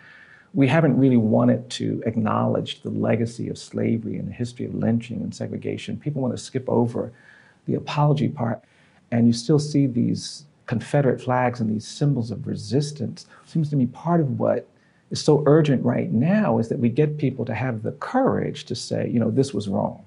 We 0.55 0.67
haven't 0.67 0.97
really 0.97 1.17
wanted 1.17 1.69
to 1.69 2.01
acknowledge 2.03 2.81
the 2.81 2.89
legacy 2.89 3.47
of 3.47 3.59
slavery 3.59 4.17
and 4.17 4.27
the 4.27 4.33
history 4.33 4.65
of 4.65 4.73
lynching 4.73 5.21
and 5.21 5.35
segregation. 5.35 5.97
People 5.97 6.23
want 6.23 6.35
to 6.35 6.43
skip 6.43 6.67
over 6.67 7.13
the 7.67 7.75
apology 7.75 8.27
part. 8.27 8.63
And 9.11 9.27
you 9.27 9.33
still 9.33 9.59
see 9.59 9.87
these 9.87 10.45
Confederate 10.67 11.21
flags 11.21 11.59
and 11.59 11.69
these 11.69 11.85
symbols 11.85 12.31
of 12.31 12.47
resistance. 12.47 13.25
Seems 13.45 13.69
to 13.71 13.75
me 13.75 13.87
part 13.87 14.21
of 14.21 14.39
what 14.39 14.67
is 15.09 15.21
so 15.21 15.43
urgent 15.45 15.83
right 15.83 16.11
now 16.11 16.59
is 16.59 16.69
that 16.69 16.79
we 16.79 16.89
get 16.89 17.17
people 17.17 17.43
to 17.45 17.53
have 17.53 17.83
the 17.83 17.91
courage 17.93 18.63
to 18.65 18.75
say, 18.75 19.09
you 19.09 19.19
know, 19.19 19.29
this 19.29 19.53
was 19.53 19.67
wrong. 19.67 20.03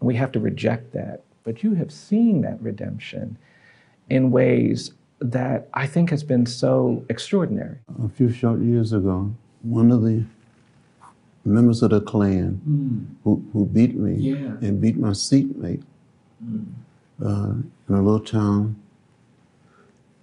And 0.00 0.06
we 0.06 0.14
have 0.14 0.30
to 0.32 0.40
reject 0.40 0.92
that. 0.92 1.22
But 1.42 1.64
you 1.64 1.74
have 1.74 1.90
seen 1.90 2.42
that 2.42 2.62
redemption 2.62 3.36
in 4.08 4.30
ways 4.30 4.92
that 5.20 5.68
I 5.74 5.86
think 5.86 6.10
has 6.10 6.22
been 6.22 6.46
so 6.46 7.04
extraordinary. 7.08 7.78
A 8.04 8.08
few 8.08 8.30
short 8.30 8.60
years 8.60 8.92
ago, 8.92 9.34
one 9.62 9.90
of 9.90 10.02
the 10.02 10.22
members 11.44 11.82
of 11.82 11.90
the 11.90 12.00
Klan 12.00 12.60
hmm. 12.64 13.04
who, 13.24 13.44
who 13.52 13.66
beat 13.66 13.96
me 13.96 14.14
Yeah. 14.14 14.36
and 14.60 14.80
beat 14.80 14.96
my 14.96 15.12
seatmate 15.12 15.82
hmm. 16.44 16.62
Uh, 17.24 17.52
in 17.88 17.94
a 17.94 18.02
little 18.02 18.20
town 18.20 18.76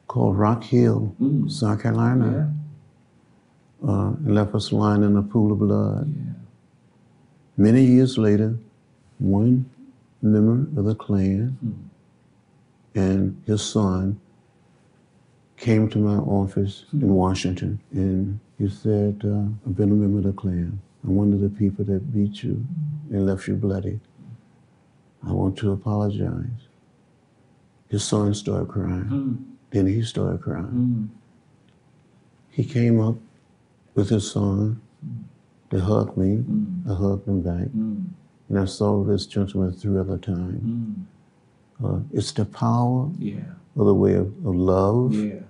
called 0.08 0.38
Rock 0.38 0.64
Hill, 0.64 1.16
South 1.48 1.82
Carolina, 1.82 2.54
uh, 3.86 3.92
and 4.08 4.34
left 4.34 4.56
us 4.56 4.72
lying 4.72 5.04
in 5.04 5.18
a 5.18 5.22
pool 5.22 5.52
of 5.52 5.60
blood. 5.60 6.14
Many 7.58 7.84
years 7.84 8.18
later, 8.18 8.58
one 9.20 9.70
member 10.22 10.80
of 10.80 10.86
the 10.86 10.96
Klan 10.96 11.58
and 12.96 13.42
his 13.46 13.62
son 13.62 14.20
came 15.58 15.90
to 15.90 15.98
my 15.98 16.18
office 16.18 16.86
in 16.94 17.14
Washington 17.14 17.80
and 17.92 18.40
he 18.58 18.70
said, 18.70 19.22
uh, 19.24 19.68
I've 19.68 19.75
been 19.75 19.92
a 19.92 19.96
member 19.96 20.20
of 20.20 20.24
the 20.24 20.34
Klan. 20.34 20.80
I'm 21.04 21.16
one 21.16 21.34
of 21.34 21.42
the 21.42 21.50
people 21.50 21.86
that 21.86 22.14
beat 22.14 22.44
you 22.44 22.66
and 23.12 23.25
left 23.25 23.48
you 23.48 23.56
bloody. 23.56 24.00
I 25.28 25.32
want 25.32 25.58
to 25.60 25.72
apologize. 25.72 26.68
His 27.89 28.04
son 28.04 28.34
started 28.34 28.68
crying. 28.68 29.04
Hmm. 29.04 29.34
Then 29.72 29.88
he 29.88 30.01
started 30.04 30.42
crying. 30.42 30.65
Hmm. 30.65 31.06
He 32.50 32.63
came 32.63 33.00
up 33.00 33.15
with 33.94 34.10
his 34.10 34.32
son 34.32 34.82
to 35.70 35.80
hug 35.80 36.15
me. 36.18 36.38
Hmm. 36.38 36.89
I 36.89 36.94
hugged 36.96 37.27
him 37.27 37.42
back. 37.42 37.68
And 37.74 38.60
I 38.60 38.65
saw 38.65 39.04
this 39.04 39.25
gentleman 39.25 39.72
three 39.74 39.98
other 40.00 40.18
times. 40.18 40.98
Uh, 41.84 42.00
it's 42.13 42.32
the 42.32 42.46
power 42.46 43.10
Yeah, 43.20 43.42
of 43.75 43.86
the 43.86 43.94
way 43.94 44.13
of, 44.13 44.27
of 44.46 44.56
love, 44.56 45.13
yeah, 45.13 45.42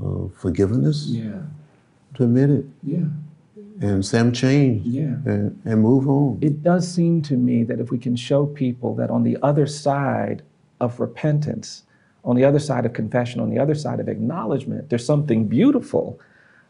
of 0.00 0.32
forgiveness, 0.36 1.06
yeah, 1.08 1.42
to 2.14 2.22
admit 2.22 2.50
it 2.50 2.66
yeah, 2.84 3.06
and 3.80 4.04
Sam 4.06 4.30
change 4.32 4.86
yeah. 4.86 5.16
and, 5.24 5.60
and 5.64 5.82
move 5.82 6.08
on. 6.08 6.38
It 6.40 6.62
does 6.62 6.86
seem 6.86 7.20
to 7.22 7.36
me 7.36 7.64
that 7.64 7.80
if 7.80 7.90
we 7.90 7.98
can 7.98 8.14
show 8.14 8.46
people 8.46 8.94
that 8.94 9.10
on 9.10 9.24
the 9.24 9.36
other 9.42 9.66
side 9.66 10.42
of 10.80 11.00
repentance, 11.00 11.82
on 12.24 12.36
the 12.36 12.44
other 12.44 12.58
side 12.58 12.84
of 12.84 12.92
confession, 12.92 13.40
on 13.40 13.50
the 13.50 13.58
other 13.58 13.74
side 13.74 14.00
of 14.00 14.08
acknowledgement, 14.08 14.90
there's 14.90 15.06
something 15.06 15.46
beautiful, 15.46 16.18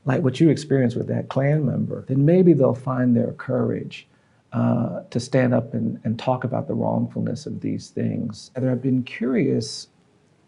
like 0.05 0.23
what 0.23 0.39
you 0.39 0.51
experienced 0.51 0.97
with 0.97 1.09
that 1.09 1.29
Klan 1.29 1.65
member, 1.65 2.05
then 2.09 2.25
maybe 2.25 2.53
they'll 2.53 2.75
find 2.75 3.17
their 3.17 3.33
courage 3.33 4.07
uh, 4.53 5.03
to 5.11 5.19
stand 5.19 5.55
up 5.55 5.75
and, 5.75 6.01
and 6.05 6.19
talk 6.19 6.45
about 6.45 6.69
the 6.69 6.75
wrongfulness 6.75 7.47
of 7.47 7.61
these 7.61 7.91
things. 7.91 8.51
Heather, 8.55 8.71
I've 8.71 8.83
been 8.83 9.03
curious 9.03 9.89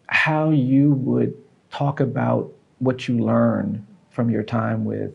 how 0.07 0.51
you 0.51 0.93
would 0.93 1.33
talk 1.71 1.99
about 1.99 2.51
what 2.79 3.07
you 3.07 3.19
learned 3.19 3.85
from 4.09 4.29
your 4.29 4.43
time 4.43 4.85
with 4.85 5.13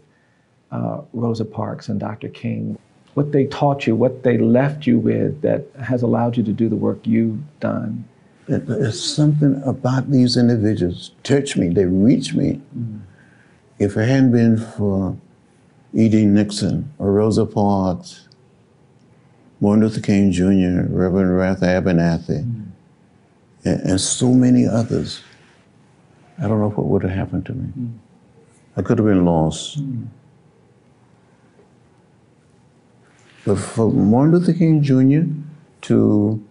uh, 0.70 1.00
Rosa 1.12 1.44
Parks 1.44 1.88
and 1.88 1.98
Dr. 1.98 2.28
King, 2.28 2.78
what 3.14 3.32
they 3.32 3.46
taught 3.46 3.86
you, 3.86 3.94
what 3.94 4.22
they 4.22 4.38
left 4.38 4.86
you 4.86 4.98
with 4.98 5.40
that 5.42 5.64
has 5.82 6.02
allowed 6.02 6.36
you 6.36 6.42
to 6.42 6.52
do 6.52 6.68
the 6.68 6.76
work 6.76 7.06
you've 7.06 7.38
done. 7.60 8.04
There's 8.46 9.02
something 9.02 9.62
about 9.64 10.10
these 10.10 10.36
individuals 10.36 11.12
touch 11.22 11.56
me. 11.56 11.68
They 11.68 11.86
reach 11.86 12.34
me. 12.34 12.60
Mm. 12.76 13.00
If 13.78 13.96
it 13.96 14.06
hadn't 14.06 14.32
been 14.32 14.58
for 14.58 15.16
E.D. 15.94 16.26
Nixon 16.26 16.92
or 16.98 17.12
Rosa 17.12 17.46
Parks, 17.46 18.28
Martin 19.60 19.84
Luther 19.84 20.00
King 20.00 20.30
Jr., 20.30 20.92
Reverend 20.94 21.36
Ralph 21.36 21.60
Abernathy, 21.60 22.44
mm. 22.44 22.66
and, 23.64 23.80
and 23.80 24.00
so 24.00 24.28
many 24.30 24.66
others, 24.66 25.22
I 26.38 26.42
don't 26.42 26.60
know 26.60 26.68
what 26.68 26.86
would 26.86 27.02
have 27.02 27.12
happened 27.12 27.46
to 27.46 27.54
me. 27.54 27.72
Mm. 27.78 27.98
I 28.76 28.82
could 28.82 28.98
have 28.98 29.06
been 29.06 29.24
lost. 29.24 29.78
But 33.46 33.56
for 33.56 33.90
Martin 33.90 34.32
Luther 34.32 34.52
King 34.52 34.82
Jr. 34.82 35.30
to 35.82 36.44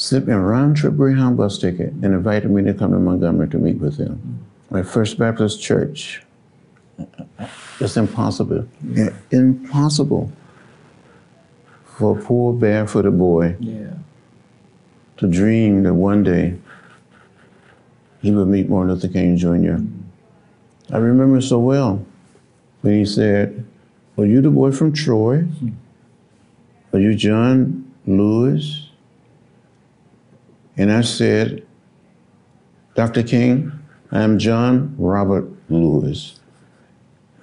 sent 0.00 0.26
me 0.26 0.32
a 0.32 0.38
round 0.38 0.76
trip 0.78 0.96
Greyhound 0.96 1.36
bus 1.36 1.58
ticket 1.58 1.92
and 1.92 2.06
invited 2.06 2.50
me 2.50 2.62
to 2.64 2.72
come 2.72 2.92
to 2.92 2.98
Montgomery 2.98 3.48
to 3.50 3.58
meet 3.58 3.76
with 3.78 3.98
him. 3.98 4.40
My 4.70 4.82
First 4.82 5.18
Baptist 5.18 5.60
Church. 5.60 6.22
It's 7.80 7.96
impossible. 7.98 8.66
Yeah, 8.82 9.10
Impossible 9.30 10.32
for 11.84 12.18
a 12.18 12.22
poor 12.22 12.54
barefooted 12.54 13.18
boy 13.18 13.56
Yeah. 13.60 13.92
to 15.18 15.26
dream 15.26 15.82
that 15.82 15.92
one 15.94 16.22
day 16.22 16.54
he 18.22 18.30
would 18.30 18.48
meet 18.48 18.70
Martin 18.70 18.94
Luther 18.94 19.08
King 19.08 19.36
Jr. 19.36 19.76
Mm. 19.80 19.92
I 20.90 20.96
remember 20.96 21.40
so 21.42 21.58
well 21.58 22.04
when 22.80 22.94
he 22.94 23.04
said, 23.04 23.66
Are 24.16 24.24
you 24.24 24.40
the 24.40 24.50
boy 24.50 24.72
from 24.72 24.92
Troy? 24.94 25.42
Hmm. 25.42 25.68
Are 26.92 26.98
you 26.98 27.14
John 27.14 27.90
Lewis? 28.06 28.89
And 30.76 30.92
I 30.92 31.02
said, 31.02 31.66
Dr. 32.94 33.22
King, 33.22 33.72
I 34.12 34.22
am 34.22 34.38
John 34.38 34.94
Robert 34.98 35.48
Lewis. 35.68 36.40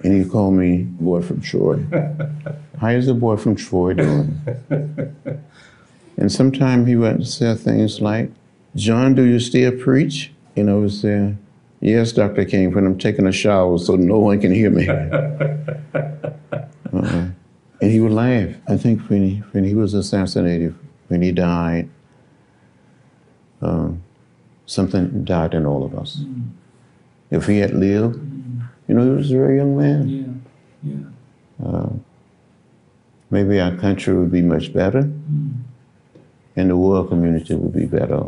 And 0.04 0.22
he 0.22 0.28
called 0.28 0.54
me 0.54 0.82
boy 0.82 1.22
from 1.22 1.40
Troy. 1.40 1.84
How 2.80 2.88
is 2.88 3.06
the 3.06 3.14
boy 3.14 3.36
from 3.36 3.56
Troy 3.56 3.94
doing? 3.94 4.40
And 6.18 6.32
sometimes 6.32 6.88
he 6.88 6.96
would 6.96 7.24
say 7.28 7.54
things 7.54 8.00
like, 8.00 8.32
John, 8.74 9.14
do 9.14 9.22
you 9.22 9.38
still 9.38 9.70
preach? 9.70 10.32
And 10.56 10.68
I 10.68 10.74
would 10.74 10.92
say, 10.92 11.36
Yes, 11.80 12.10
Dr. 12.10 12.44
King, 12.44 12.72
when 12.72 12.84
I'm 12.84 12.98
taking 12.98 13.24
a 13.26 13.32
shower 13.32 13.78
so 13.78 13.94
no 13.94 14.18
one 14.18 14.40
can 14.40 14.52
hear 14.52 14.68
me. 14.68 14.88
Uh-uh. 16.92 17.28
And 17.80 17.92
he 17.92 18.00
would 18.00 18.10
laugh. 18.10 18.48
I 18.66 18.76
think 18.76 19.08
when 19.08 19.22
he, 19.22 19.36
when 19.52 19.62
he 19.62 19.76
was 19.76 19.94
assassinated, 19.94 20.74
when 21.06 21.22
he 21.22 21.30
died, 21.30 21.88
um, 23.60 24.02
something 24.66 25.24
died 25.24 25.54
in 25.54 25.66
all 25.66 25.84
of 25.84 25.94
us. 25.98 26.22
If 27.30 27.46
he 27.46 27.58
had 27.58 27.74
lived, 27.74 28.16
you 28.86 28.94
know, 28.94 29.04
he 29.04 29.10
was 29.10 29.30
a 29.30 29.36
very 29.36 29.56
young 29.56 29.76
man. 29.76 30.42
Yeah. 30.82 30.92
Yeah. 31.62 31.88
Maybe 33.30 33.60
our 33.60 33.76
country 33.76 34.14
would 34.14 34.32
be 34.32 34.42
much 34.42 34.72
better, 34.72 35.00
and 36.56 36.70
the 36.70 36.76
world 36.76 37.08
community 37.08 37.54
would 37.54 37.74
be 37.74 37.84
better. 37.84 38.22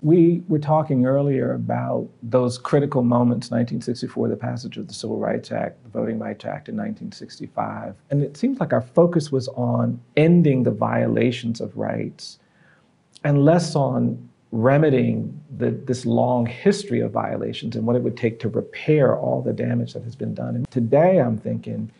We 0.00 0.42
were 0.48 0.58
talking 0.58 1.06
earlier 1.06 1.54
about 1.54 2.08
those 2.22 2.58
critical 2.58 3.02
moments 3.02 3.50
1964, 3.50 4.28
the 4.28 4.36
passage 4.36 4.76
of 4.76 4.88
the 4.88 4.94
Civil 4.94 5.18
Rights 5.18 5.52
Act, 5.52 5.82
the 5.84 5.90
Voting 5.90 6.18
Rights 6.18 6.44
Act 6.44 6.68
in 6.68 6.76
1965. 6.76 7.94
And 8.10 8.22
it 8.22 8.36
seems 8.36 8.58
like 8.58 8.72
our 8.72 8.80
focus 8.80 9.30
was 9.30 9.46
on 9.48 10.00
ending 10.16 10.64
the 10.64 10.72
violations 10.72 11.60
of 11.60 11.76
rights 11.76 12.40
and 13.22 13.44
less 13.44 13.76
on 13.76 14.28
remedying 14.52 15.40
the, 15.56 15.70
this 15.70 16.04
long 16.04 16.44
history 16.44 17.00
of 17.00 17.10
violations 17.10 17.74
and 17.74 17.86
what 17.86 17.96
it 17.96 18.02
would 18.02 18.16
take 18.16 18.38
to 18.38 18.48
repair 18.50 19.16
all 19.16 19.40
the 19.40 19.52
damage 19.52 19.94
that 19.94 20.04
has 20.04 20.14
been 20.14 20.34
done. 20.34 20.54
And 20.54 20.70
today 20.70 21.18
I'm 21.18 21.38
thinking, 21.38 21.90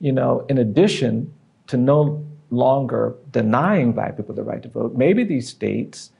you 0.00 0.12
know, 0.12 0.46
in 0.48 0.58
addition 0.58 1.32
to 1.66 1.76
no 1.76 2.24
longer 2.50 3.16
denying 3.32 3.92
black 3.92 4.16
people 4.16 4.36
the 4.36 4.44
right 4.44 4.62
to 4.62 4.68
vote, 4.68 4.94
maybe 4.94 5.24
these 5.24 5.48
states 5.48 6.12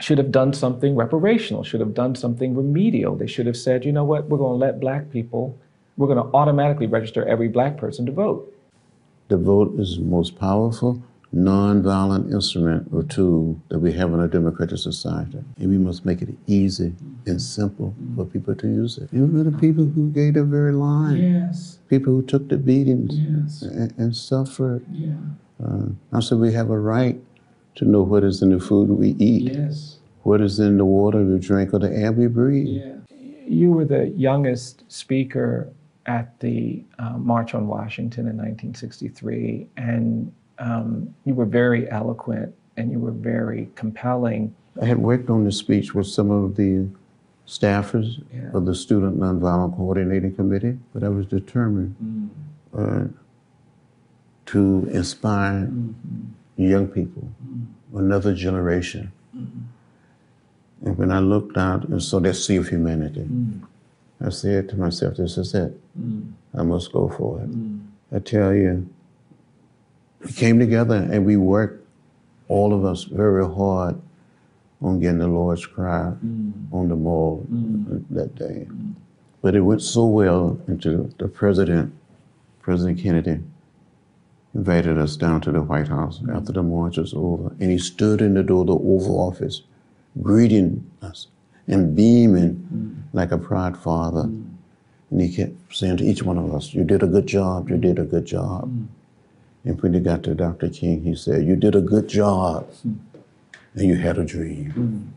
should 0.00 0.16
have 0.16 0.32
done 0.32 0.54
something 0.54 0.94
reparational, 0.94 1.64
should 1.64 1.80
have 1.80 1.92
done 1.92 2.14
something 2.14 2.56
remedial. 2.56 3.14
They 3.14 3.26
should 3.26 3.46
have 3.46 3.58
said, 3.58 3.84
you 3.84 3.92
know 3.92 4.04
what, 4.04 4.24
we're 4.24 4.38
going 4.38 4.58
to 4.58 4.66
let 4.66 4.80
black 4.80 5.10
people, 5.10 5.58
we're 5.98 6.06
going 6.06 6.24
to 6.24 6.34
automatically 6.34 6.86
register 6.86 7.26
every 7.26 7.48
black 7.48 7.76
person 7.76 8.06
to 8.06 8.12
vote. 8.12 8.50
The 9.28 9.36
vote 9.36 9.78
is 9.78 9.98
most 9.98 10.38
powerful, 10.38 11.02
nonviolent 11.34 12.30
instrument 12.32 12.88
or 12.92 13.02
tool 13.04 13.60
that 13.68 13.78
we 13.78 13.92
have 13.92 14.12
in 14.12 14.20
a 14.20 14.28
democratic 14.28 14.78
society. 14.78 15.38
And 15.58 15.70
we 15.70 15.78
must 15.78 16.04
make 16.04 16.20
it 16.22 16.28
easy 16.46 16.92
and 17.26 17.40
simple 17.40 17.94
for 18.16 18.24
people 18.26 18.54
to 18.54 18.66
use 18.66 18.98
it. 18.98 19.08
Even 19.12 19.50
the 19.50 19.58
people 19.58 19.84
who 19.84 20.10
gave 20.10 20.34
their 20.34 20.44
very 20.44 20.72
lives, 20.72 21.20
Yes, 21.20 21.78
people 21.88 22.12
who 22.12 22.22
took 22.22 22.48
the 22.48 22.58
beatings 22.58 23.14
yes, 23.14 23.62
and, 23.62 23.92
and 23.98 24.16
suffered 24.16 24.84
yeah. 24.90 25.14
Uh, 25.64 25.86
I 26.12 26.18
said, 26.20 26.38
we 26.38 26.52
have 26.52 26.70
a 26.70 26.78
right 26.78 27.20
to 27.76 27.84
know 27.84 28.02
what 28.02 28.24
is 28.24 28.42
in 28.42 28.50
the 28.50 28.58
food 28.58 28.88
we 28.88 29.10
eat, 29.10 29.52
Yes. 29.54 29.98
what 30.24 30.40
is 30.40 30.58
in 30.58 30.76
the 30.76 30.84
water 30.84 31.22
we 31.22 31.38
drink, 31.38 31.72
or 31.72 31.78
the 31.78 31.90
air 31.94 32.10
we 32.10 32.26
breathe. 32.26 32.66
Yeah. 32.66 32.96
You 33.46 33.70
were 33.72 33.84
the 33.84 34.08
youngest 34.08 34.82
speaker 34.90 35.68
at 36.06 36.40
the 36.40 36.82
uh, 36.98 37.16
March 37.16 37.54
on 37.54 37.68
Washington 37.68 38.26
in 38.26 38.36
1963, 38.36 39.68
and 39.76 40.32
um, 40.58 41.14
you 41.24 41.34
were 41.34 41.44
very 41.44 41.90
eloquent 41.90 42.54
and 42.76 42.90
you 42.90 42.98
were 42.98 43.12
very 43.12 43.70
compelling. 43.74 44.54
I 44.80 44.86
had 44.86 44.98
worked 44.98 45.28
on 45.30 45.44
the 45.44 45.52
speech 45.52 45.94
with 45.94 46.06
some 46.06 46.30
of 46.30 46.56
the 46.56 46.88
staffers 47.46 48.22
Yeah. 48.32 48.50
of 48.54 48.66
the 48.66 48.74
Student 48.74 49.18
Nonviolent 49.18 49.76
Coordinating 49.76 50.34
Committee, 50.34 50.78
but 50.92 51.02
I 51.02 51.08
was 51.08 51.26
determined 51.26 51.96
mm-hmm. 52.02 52.28
uh, 52.80 53.08
to 54.46 54.88
inspire 54.92 55.66
mm-hmm. 55.66 56.62
young 56.62 56.88
people, 56.88 57.28
mm-hmm. 57.44 57.98
another 57.98 58.34
generation. 58.34 59.12
And 60.84 60.98
when 60.98 61.10
I 61.12 61.20
looked 61.20 61.56
out 61.56 61.88
and 61.88 62.02
saw 62.02 62.18
that 62.20 62.34
sea 62.34 62.56
of 62.56 62.68
humanity, 62.68 63.20
mm. 63.20 63.60
I 64.20 64.30
said 64.30 64.68
to 64.70 64.76
myself, 64.76 65.16
this 65.16 65.38
is 65.38 65.54
it. 65.54 65.78
Mm. 65.98 66.32
I 66.54 66.62
must 66.62 66.92
go 66.92 67.08
for 67.08 67.40
it. 67.40 67.50
Mm. 67.50 67.86
I 68.12 68.18
tell 68.18 68.52
you, 68.52 68.88
we 70.24 70.32
came 70.32 70.58
together 70.58 71.08
and 71.10 71.24
we 71.24 71.36
worked, 71.36 71.84
all 72.48 72.72
of 72.72 72.84
us, 72.84 73.04
very 73.04 73.44
hard 73.44 74.00
on 74.80 75.00
getting 75.00 75.18
the 75.18 75.28
Lord's 75.28 75.64
Cry 75.64 76.12
mm. 76.24 76.52
on 76.72 76.88
the 76.88 76.96
mall 76.96 77.46
mm. 77.50 78.04
that 78.10 78.34
day. 78.34 78.66
But 79.40 79.54
it 79.54 79.60
went 79.60 79.82
so 79.82 80.06
well 80.06 80.60
until 80.66 81.10
the 81.18 81.28
president, 81.28 81.94
President 82.60 82.98
Kennedy, 82.98 83.40
invited 84.54 84.98
us 84.98 85.16
down 85.16 85.40
to 85.42 85.52
the 85.52 85.62
White 85.62 85.88
House 85.88 86.18
mm. 86.18 86.36
after 86.36 86.52
the 86.52 86.62
march 86.62 86.98
was 86.98 87.14
over. 87.14 87.54
And 87.60 87.70
he 87.70 87.78
stood 87.78 88.20
in 88.20 88.34
the 88.34 88.42
door 88.42 88.62
of 88.62 88.66
the 88.68 88.74
Oval 88.74 89.20
Office, 89.20 89.62
greeting 90.20 90.88
us 91.00 91.28
and 91.68 91.96
beaming 91.96 93.04
like 93.12 93.30
a 93.30 93.38
proud 93.38 93.76
father. 93.76 94.22
And 94.22 95.20
he 95.20 95.34
kept 95.34 95.52
saying 95.74 95.98
to 95.98 96.04
each 96.04 96.22
one 96.22 96.38
of 96.38 96.52
us, 96.54 96.74
You 96.74 96.84
did 96.84 97.02
a 97.02 97.06
good 97.06 97.26
job, 97.26 97.70
you 97.70 97.76
did 97.76 97.98
a 97.98 98.04
good 98.04 98.24
job. 98.24 98.70
And 99.64 99.80
when 99.80 99.94
he 99.94 100.00
got 100.00 100.22
to 100.24 100.34
Dr. 100.34 100.68
King, 100.68 101.02
he 101.02 101.14
said, 101.14 101.46
You 101.46 101.56
did 101.56 101.74
a 101.74 101.80
good 101.80 102.08
job, 102.08 102.68
and 102.84 103.00
you 103.88 103.96
had 103.96 104.18
a 104.18 104.24
dream. 104.24 104.68
Mm-hmm. 104.70 105.08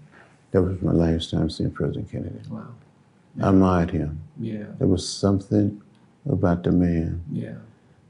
That 0.51 0.61
was 0.61 0.81
my 0.81 0.91
last 0.91 1.31
time 1.31 1.49
seeing 1.49 1.71
President 1.71 2.09
Kennedy. 2.11 2.39
Wow. 2.49 2.67
I 3.41 3.49
admired 3.49 3.91
him. 3.91 4.21
Yeah. 4.39 4.65
There 4.79 4.87
was 4.87 5.07
something 5.07 5.81
about 6.29 6.63
the 6.63 6.71
man 6.71 7.23
Yeah. 7.31 7.55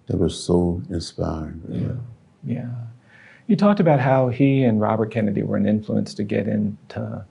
that 0.08 0.18
was 0.18 0.38
so 0.42 0.82
inspiring. 0.90 1.62
Yeah. 1.68 2.54
Yeah. 2.56 2.70
You 3.48 3.56
talked 3.56 3.80
about 3.80 4.00
how 4.00 4.30
he 4.30 4.64
and 4.64 4.80
Robert 4.80 5.12
Kennedy 5.12 5.42
were 5.44 5.58
an 5.58 5.68
influence 5.68 6.14
to 6.16 6.24
get 6.24 6.48
into 6.48 7.26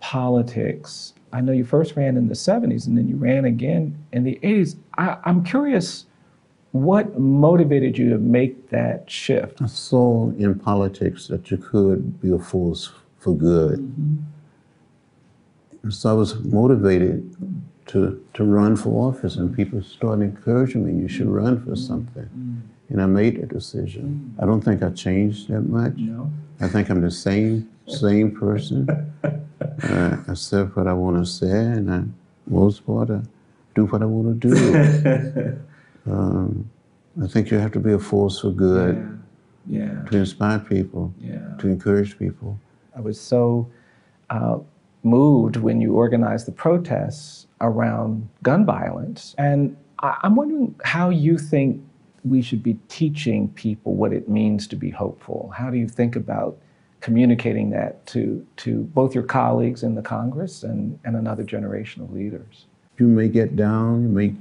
politics. 0.00 1.14
I 1.32 1.40
know 1.40 1.52
you 1.52 1.64
first 1.64 1.96
ran 1.96 2.16
in 2.18 2.28
the 2.28 2.34
70s 2.34 2.86
and 2.86 2.98
then 2.98 3.08
you 3.08 3.16
ran 3.16 3.44
again 3.46 3.96
in 4.12 4.24
the 4.24 4.38
80s. 4.42 4.76
I, 4.98 5.16
I'm 5.24 5.42
curious 5.44 6.04
what 6.72 7.18
motivated 7.18 7.98
you 7.98 8.10
to 8.10 8.18
make 8.18 8.70
that 8.70 9.08
shift? 9.10 9.60
I 9.60 9.66
saw 9.66 10.30
in 10.30 10.58
politics 10.58 11.28
that 11.28 11.50
you 11.50 11.58
could 11.58 12.20
be 12.20 12.32
a 12.32 12.38
force 12.38 12.90
for 13.18 13.36
good. 13.36 13.78
And 15.82 15.92
so 15.92 16.10
I 16.10 16.12
was 16.14 16.42
motivated 16.44 17.36
to, 17.86 18.24
to 18.34 18.44
run 18.44 18.76
for 18.76 19.08
office, 19.08 19.36
and 19.36 19.54
people 19.54 19.82
started 19.82 20.22
encouraging 20.22 20.86
me, 20.86 21.02
you 21.02 21.08
should 21.08 21.26
mm-hmm. 21.26 21.44
run 21.44 21.64
for 21.64 21.76
something. 21.76 22.24
Mm-hmm. 22.24 22.58
And 22.88 23.02
I 23.02 23.06
made 23.06 23.38
a 23.38 23.46
decision. 23.46 24.34
I 24.38 24.46
don't 24.46 24.62
think 24.62 24.82
I 24.82 24.90
changed 24.90 25.48
that 25.48 25.62
much. 25.62 25.94
No. 25.96 26.30
I 26.60 26.68
think 26.68 26.90
I'm 26.90 27.00
the 27.00 27.10
same 27.10 27.68
same 27.86 28.30
person. 28.30 28.88
uh, 29.24 30.16
I 30.28 30.34
said 30.34 30.74
what 30.76 30.86
I 30.86 30.92
want 30.92 31.16
to 31.16 31.26
say, 31.30 31.50
and 31.50 31.92
I, 31.92 32.02
most 32.46 32.86
part, 32.86 33.10
I 33.10 33.20
do 33.74 33.86
what 33.86 34.02
I 34.02 34.04
want 34.04 34.40
to 34.40 34.48
do. 34.48 35.58
um, 36.06 36.68
I 37.22 37.26
think 37.26 37.50
you 37.50 37.58
have 37.58 37.72
to 37.72 37.80
be 37.80 37.92
a 37.92 37.98
force 37.98 38.40
for 38.40 38.50
good, 38.50 39.18
Yeah. 39.66 40.02
to 40.10 40.16
inspire 40.18 40.58
people, 40.58 41.12
Yeah. 41.20 41.54
to 41.58 41.68
encourage 41.68 42.18
people. 42.18 42.58
I 42.96 43.00
was 43.00 43.20
so 43.20 43.68
uh, 44.30 44.58
moved 45.02 45.56
when 45.56 45.80
you 45.80 45.94
organized 45.94 46.46
the 46.46 46.52
protests 46.52 47.46
around 47.60 48.28
gun 48.42 48.64
violence. 48.64 49.34
And 49.36 49.76
I- 49.98 50.16
I'm 50.22 50.34
wondering 50.36 50.74
how 50.84 51.10
you 51.10 51.36
think 51.38 51.80
we 52.24 52.40
should 52.40 52.62
be 52.62 52.74
teaching 52.88 53.48
people 53.48 53.94
what 53.94 54.12
it 54.12 54.28
means 54.28 54.66
to 54.68 54.76
be 54.76 54.88
hopeful. 54.90 55.52
How 55.54 55.70
do 55.70 55.76
you 55.76 55.86
think 55.88 56.16
about 56.16 56.56
communicating 57.00 57.70
that 57.70 58.06
to, 58.06 58.46
to 58.58 58.84
both 58.94 59.14
your 59.14 59.24
colleagues 59.24 59.82
in 59.82 59.94
the 59.96 60.02
Congress 60.02 60.62
and, 60.62 60.98
and 61.04 61.16
another 61.16 61.42
generation 61.42 62.00
of 62.02 62.12
leaders? 62.12 62.66
You 62.98 63.08
may 63.08 63.28
get 63.28 63.54
down, 63.56 64.02
you 64.02 64.08
may 64.08 64.34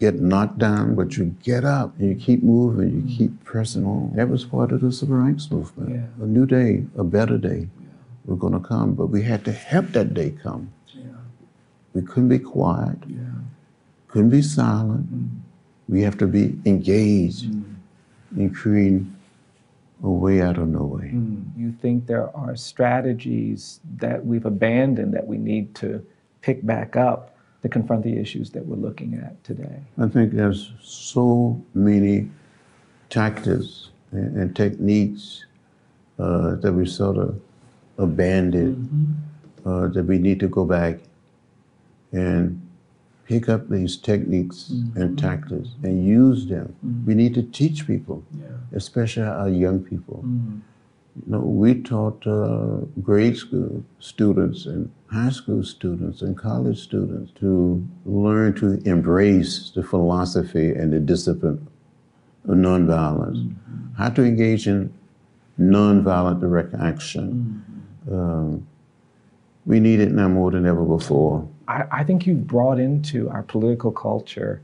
get 0.00 0.20
knocked 0.20 0.58
down, 0.58 0.94
but 0.94 1.16
you 1.16 1.36
get 1.42 1.64
up 1.64 1.96
and 1.98 2.08
you 2.08 2.14
keep 2.14 2.42
moving, 2.42 3.08
you 3.08 3.16
keep 3.16 3.30
mm-hmm. 3.30 3.44
pressing 3.44 3.84
on. 3.84 4.12
That 4.14 4.28
was 4.28 4.44
part 4.44 4.72
of 4.72 4.80
the 4.80 4.92
civil 4.92 5.16
rights 5.16 5.50
movement. 5.50 5.90
Yeah. 5.90 6.24
A 6.24 6.26
new 6.26 6.46
day, 6.46 6.84
a 6.96 7.04
better 7.04 7.38
day 7.38 7.68
was 8.24 8.38
going 8.38 8.52
to 8.52 8.60
come, 8.60 8.94
but 8.94 9.06
we 9.06 9.22
had 9.22 9.44
to 9.46 9.52
help 9.52 9.88
that 9.88 10.14
day 10.14 10.34
come. 10.42 10.72
Yeah, 10.88 11.02
We 11.94 12.02
couldn't 12.02 12.28
be 12.28 12.38
quiet, 12.38 12.98
yeah, 13.08 13.16
couldn't 14.08 14.30
be 14.30 14.42
silent. 14.42 15.06
Mm-hmm. 15.06 15.92
We 15.92 16.02
have 16.02 16.18
to 16.18 16.26
be 16.26 16.58
engaged 16.66 17.46
mm-hmm. 17.46 18.40
in 18.40 18.54
creating 18.54 19.14
a 20.02 20.10
way 20.10 20.40
out 20.42 20.58
of 20.58 20.68
no 20.68 20.84
way. 20.84 21.12
You 21.56 21.72
think 21.72 22.06
there 22.06 22.34
are 22.36 22.54
strategies 22.54 23.80
that 23.96 24.24
we've 24.24 24.46
abandoned 24.46 25.14
that 25.14 25.26
we 25.26 25.38
need 25.38 25.74
to 25.76 26.06
pick 26.40 26.64
back 26.64 26.94
up 26.94 27.34
to 27.62 27.68
confront 27.68 28.04
the 28.04 28.16
issues 28.16 28.50
that 28.50 28.64
we're 28.64 28.76
looking 28.76 29.14
at 29.14 29.42
today? 29.44 29.80
I 29.98 30.08
think 30.08 30.32
there's 30.32 30.72
so 30.80 31.60
many 31.74 32.30
tactics 33.10 33.90
and, 34.12 34.36
and 34.36 34.56
techniques 34.56 35.44
uh, 36.18 36.54
that 36.56 36.72
we 36.72 36.86
sort 36.86 37.16
of 37.16 37.40
abandoned 37.98 39.16
uh, 39.66 39.88
that 39.88 40.04
we 40.04 40.18
need 40.18 40.40
to 40.40 40.48
go 40.48 40.64
back 40.64 40.98
and 42.12 42.60
pick 43.24 43.48
up 43.48 43.68
these 43.68 43.96
techniques 43.96 44.70
and 44.94 45.18
tactics 45.18 45.68
and 45.82 46.06
use 46.06 46.46
them. 46.46 46.74
We 47.06 47.14
need 47.14 47.34
to 47.34 47.42
teach 47.42 47.86
people, 47.86 48.24
especially 48.72 49.24
our 49.24 49.50
young 49.50 49.80
people. 49.80 50.24
You 50.24 51.32
know, 51.32 51.40
we 51.40 51.82
taught 51.82 52.26
uh, 52.26 52.86
grade 53.02 53.36
school 53.36 53.84
students 53.98 54.64
and 54.66 54.90
high 55.10 55.30
school 55.30 55.64
students 55.64 56.20
and 56.22 56.36
college 56.36 56.78
students 56.78 57.32
to 57.40 57.86
learn 58.04 58.54
to 58.54 58.80
embrace 58.84 59.70
the 59.74 59.82
philosophy 59.82 60.72
and 60.72 60.92
the 60.92 61.00
discipline 61.00 61.66
of 62.46 62.56
nonviolence, 62.56 63.54
how 63.96 64.08
to 64.10 64.22
engage 64.22 64.66
in 64.66 64.92
nonviolent 65.58 66.40
direct 66.40 66.74
action. 66.74 67.64
Um, 68.10 68.66
we 69.66 69.80
need 69.80 70.00
it 70.00 70.12
now 70.12 70.28
more 70.28 70.50
than 70.50 70.66
ever 70.66 70.84
before. 70.84 71.46
I, 71.68 71.84
I 71.90 72.04
think 72.04 72.26
you've 72.26 72.46
brought 72.46 72.78
into 72.78 73.28
our 73.30 73.42
political 73.42 73.92
culture 73.92 74.62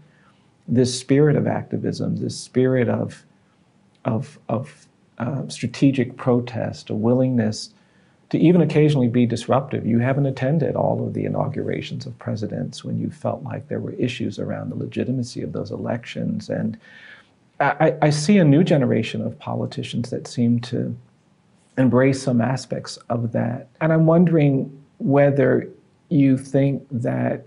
this 0.66 0.98
spirit 0.98 1.36
of 1.36 1.46
activism, 1.46 2.16
this 2.16 2.38
spirit 2.38 2.88
of, 2.88 3.24
of, 4.06 4.38
of 4.48 4.88
uh, 5.18 5.46
strategic 5.48 6.16
protest, 6.16 6.88
a 6.88 6.94
willingness 6.94 7.73
to 8.34 8.40
even 8.40 8.60
occasionally 8.60 9.06
be 9.06 9.26
disruptive. 9.26 9.86
You 9.86 10.00
haven't 10.00 10.26
attended 10.26 10.74
all 10.74 11.06
of 11.06 11.14
the 11.14 11.24
inaugurations 11.24 12.04
of 12.04 12.18
presidents 12.18 12.82
when 12.82 12.98
you 12.98 13.08
felt 13.08 13.44
like 13.44 13.68
there 13.68 13.78
were 13.78 13.92
issues 13.92 14.40
around 14.40 14.70
the 14.70 14.74
legitimacy 14.74 15.40
of 15.42 15.52
those 15.52 15.70
elections. 15.70 16.50
And 16.50 16.76
I, 17.60 17.94
I 18.02 18.10
see 18.10 18.38
a 18.38 18.44
new 18.44 18.64
generation 18.64 19.22
of 19.22 19.38
politicians 19.38 20.10
that 20.10 20.26
seem 20.26 20.58
to 20.62 20.96
embrace 21.78 22.20
some 22.20 22.40
aspects 22.40 22.96
of 23.08 23.30
that. 23.32 23.68
And 23.80 23.92
I'm 23.92 24.06
wondering 24.06 24.82
whether 24.98 25.70
you 26.08 26.36
think 26.36 26.84
that 26.90 27.46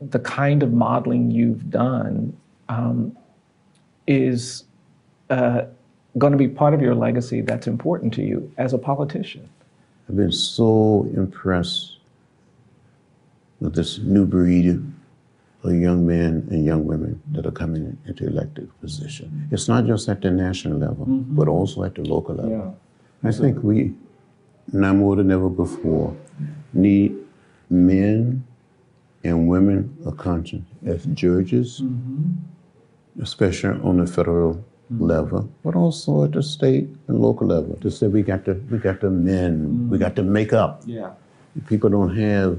the 0.00 0.18
kind 0.18 0.62
of 0.62 0.72
modeling 0.72 1.30
you've 1.30 1.68
done 1.68 2.34
um, 2.70 3.14
is 4.06 4.64
uh, 5.28 5.64
going 6.16 6.32
to 6.32 6.38
be 6.38 6.48
part 6.48 6.72
of 6.72 6.80
your 6.80 6.94
legacy 6.94 7.42
that's 7.42 7.66
important 7.66 8.14
to 8.14 8.22
you 8.22 8.50
as 8.56 8.72
a 8.72 8.78
politician. 8.78 9.46
I've 10.12 10.18
been 10.18 10.30
so 10.30 11.08
impressed 11.16 11.96
with 13.60 13.74
this 13.74 13.96
new 13.96 14.26
breed 14.26 14.78
of 15.64 15.74
young 15.74 16.06
men 16.06 16.46
and 16.50 16.66
young 16.66 16.84
women 16.84 17.22
that 17.30 17.46
are 17.46 17.50
coming 17.50 17.96
into 18.06 18.26
elected 18.26 18.70
position. 18.82 19.48
It's 19.50 19.68
not 19.68 19.86
just 19.86 20.10
at 20.10 20.20
the 20.20 20.30
national 20.30 20.76
level, 20.76 21.06
mm-hmm. 21.06 21.34
but 21.34 21.48
also 21.48 21.84
at 21.84 21.94
the 21.94 22.02
local 22.02 22.34
level. 22.34 22.78
I 23.24 23.32
think 23.32 23.62
we, 23.62 23.94
now 24.70 24.92
more 24.92 25.16
than 25.16 25.30
ever 25.30 25.48
before, 25.48 26.14
need 26.74 27.16
men 27.70 28.44
and 29.24 29.48
women 29.48 29.96
of 30.04 30.18
conscience 30.18 30.68
as 30.84 31.06
judges, 31.06 31.80
mm-hmm. 31.80 32.32
especially 33.22 33.80
on 33.80 33.96
the 33.96 34.06
federal 34.06 34.62
level, 34.98 35.48
but 35.64 35.74
also 35.74 36.24
at 36.24 36.32
the 36.32 36.42
state 36.42 36.88
and 37.08 37.20
local 37.20 37.46
level. 37.46 37.76
To 37.76 37.90
say 37.90 38.06
we 38.08 38.22
got 38.22 38.44
to 38.46 38.54
we 38.70 38.78
got 38.78 39.00
to 39.00 39.10
mend, 39.10 39.90
we 39.90 39.98
got 39.98 40.16
to 40.16 40.22
make 40.22 40.52
up. 40.52 40.82
Yeah. 40.86 41.10
People 41.66 41.90
don't 41.90 42.16
have 42.16 42.58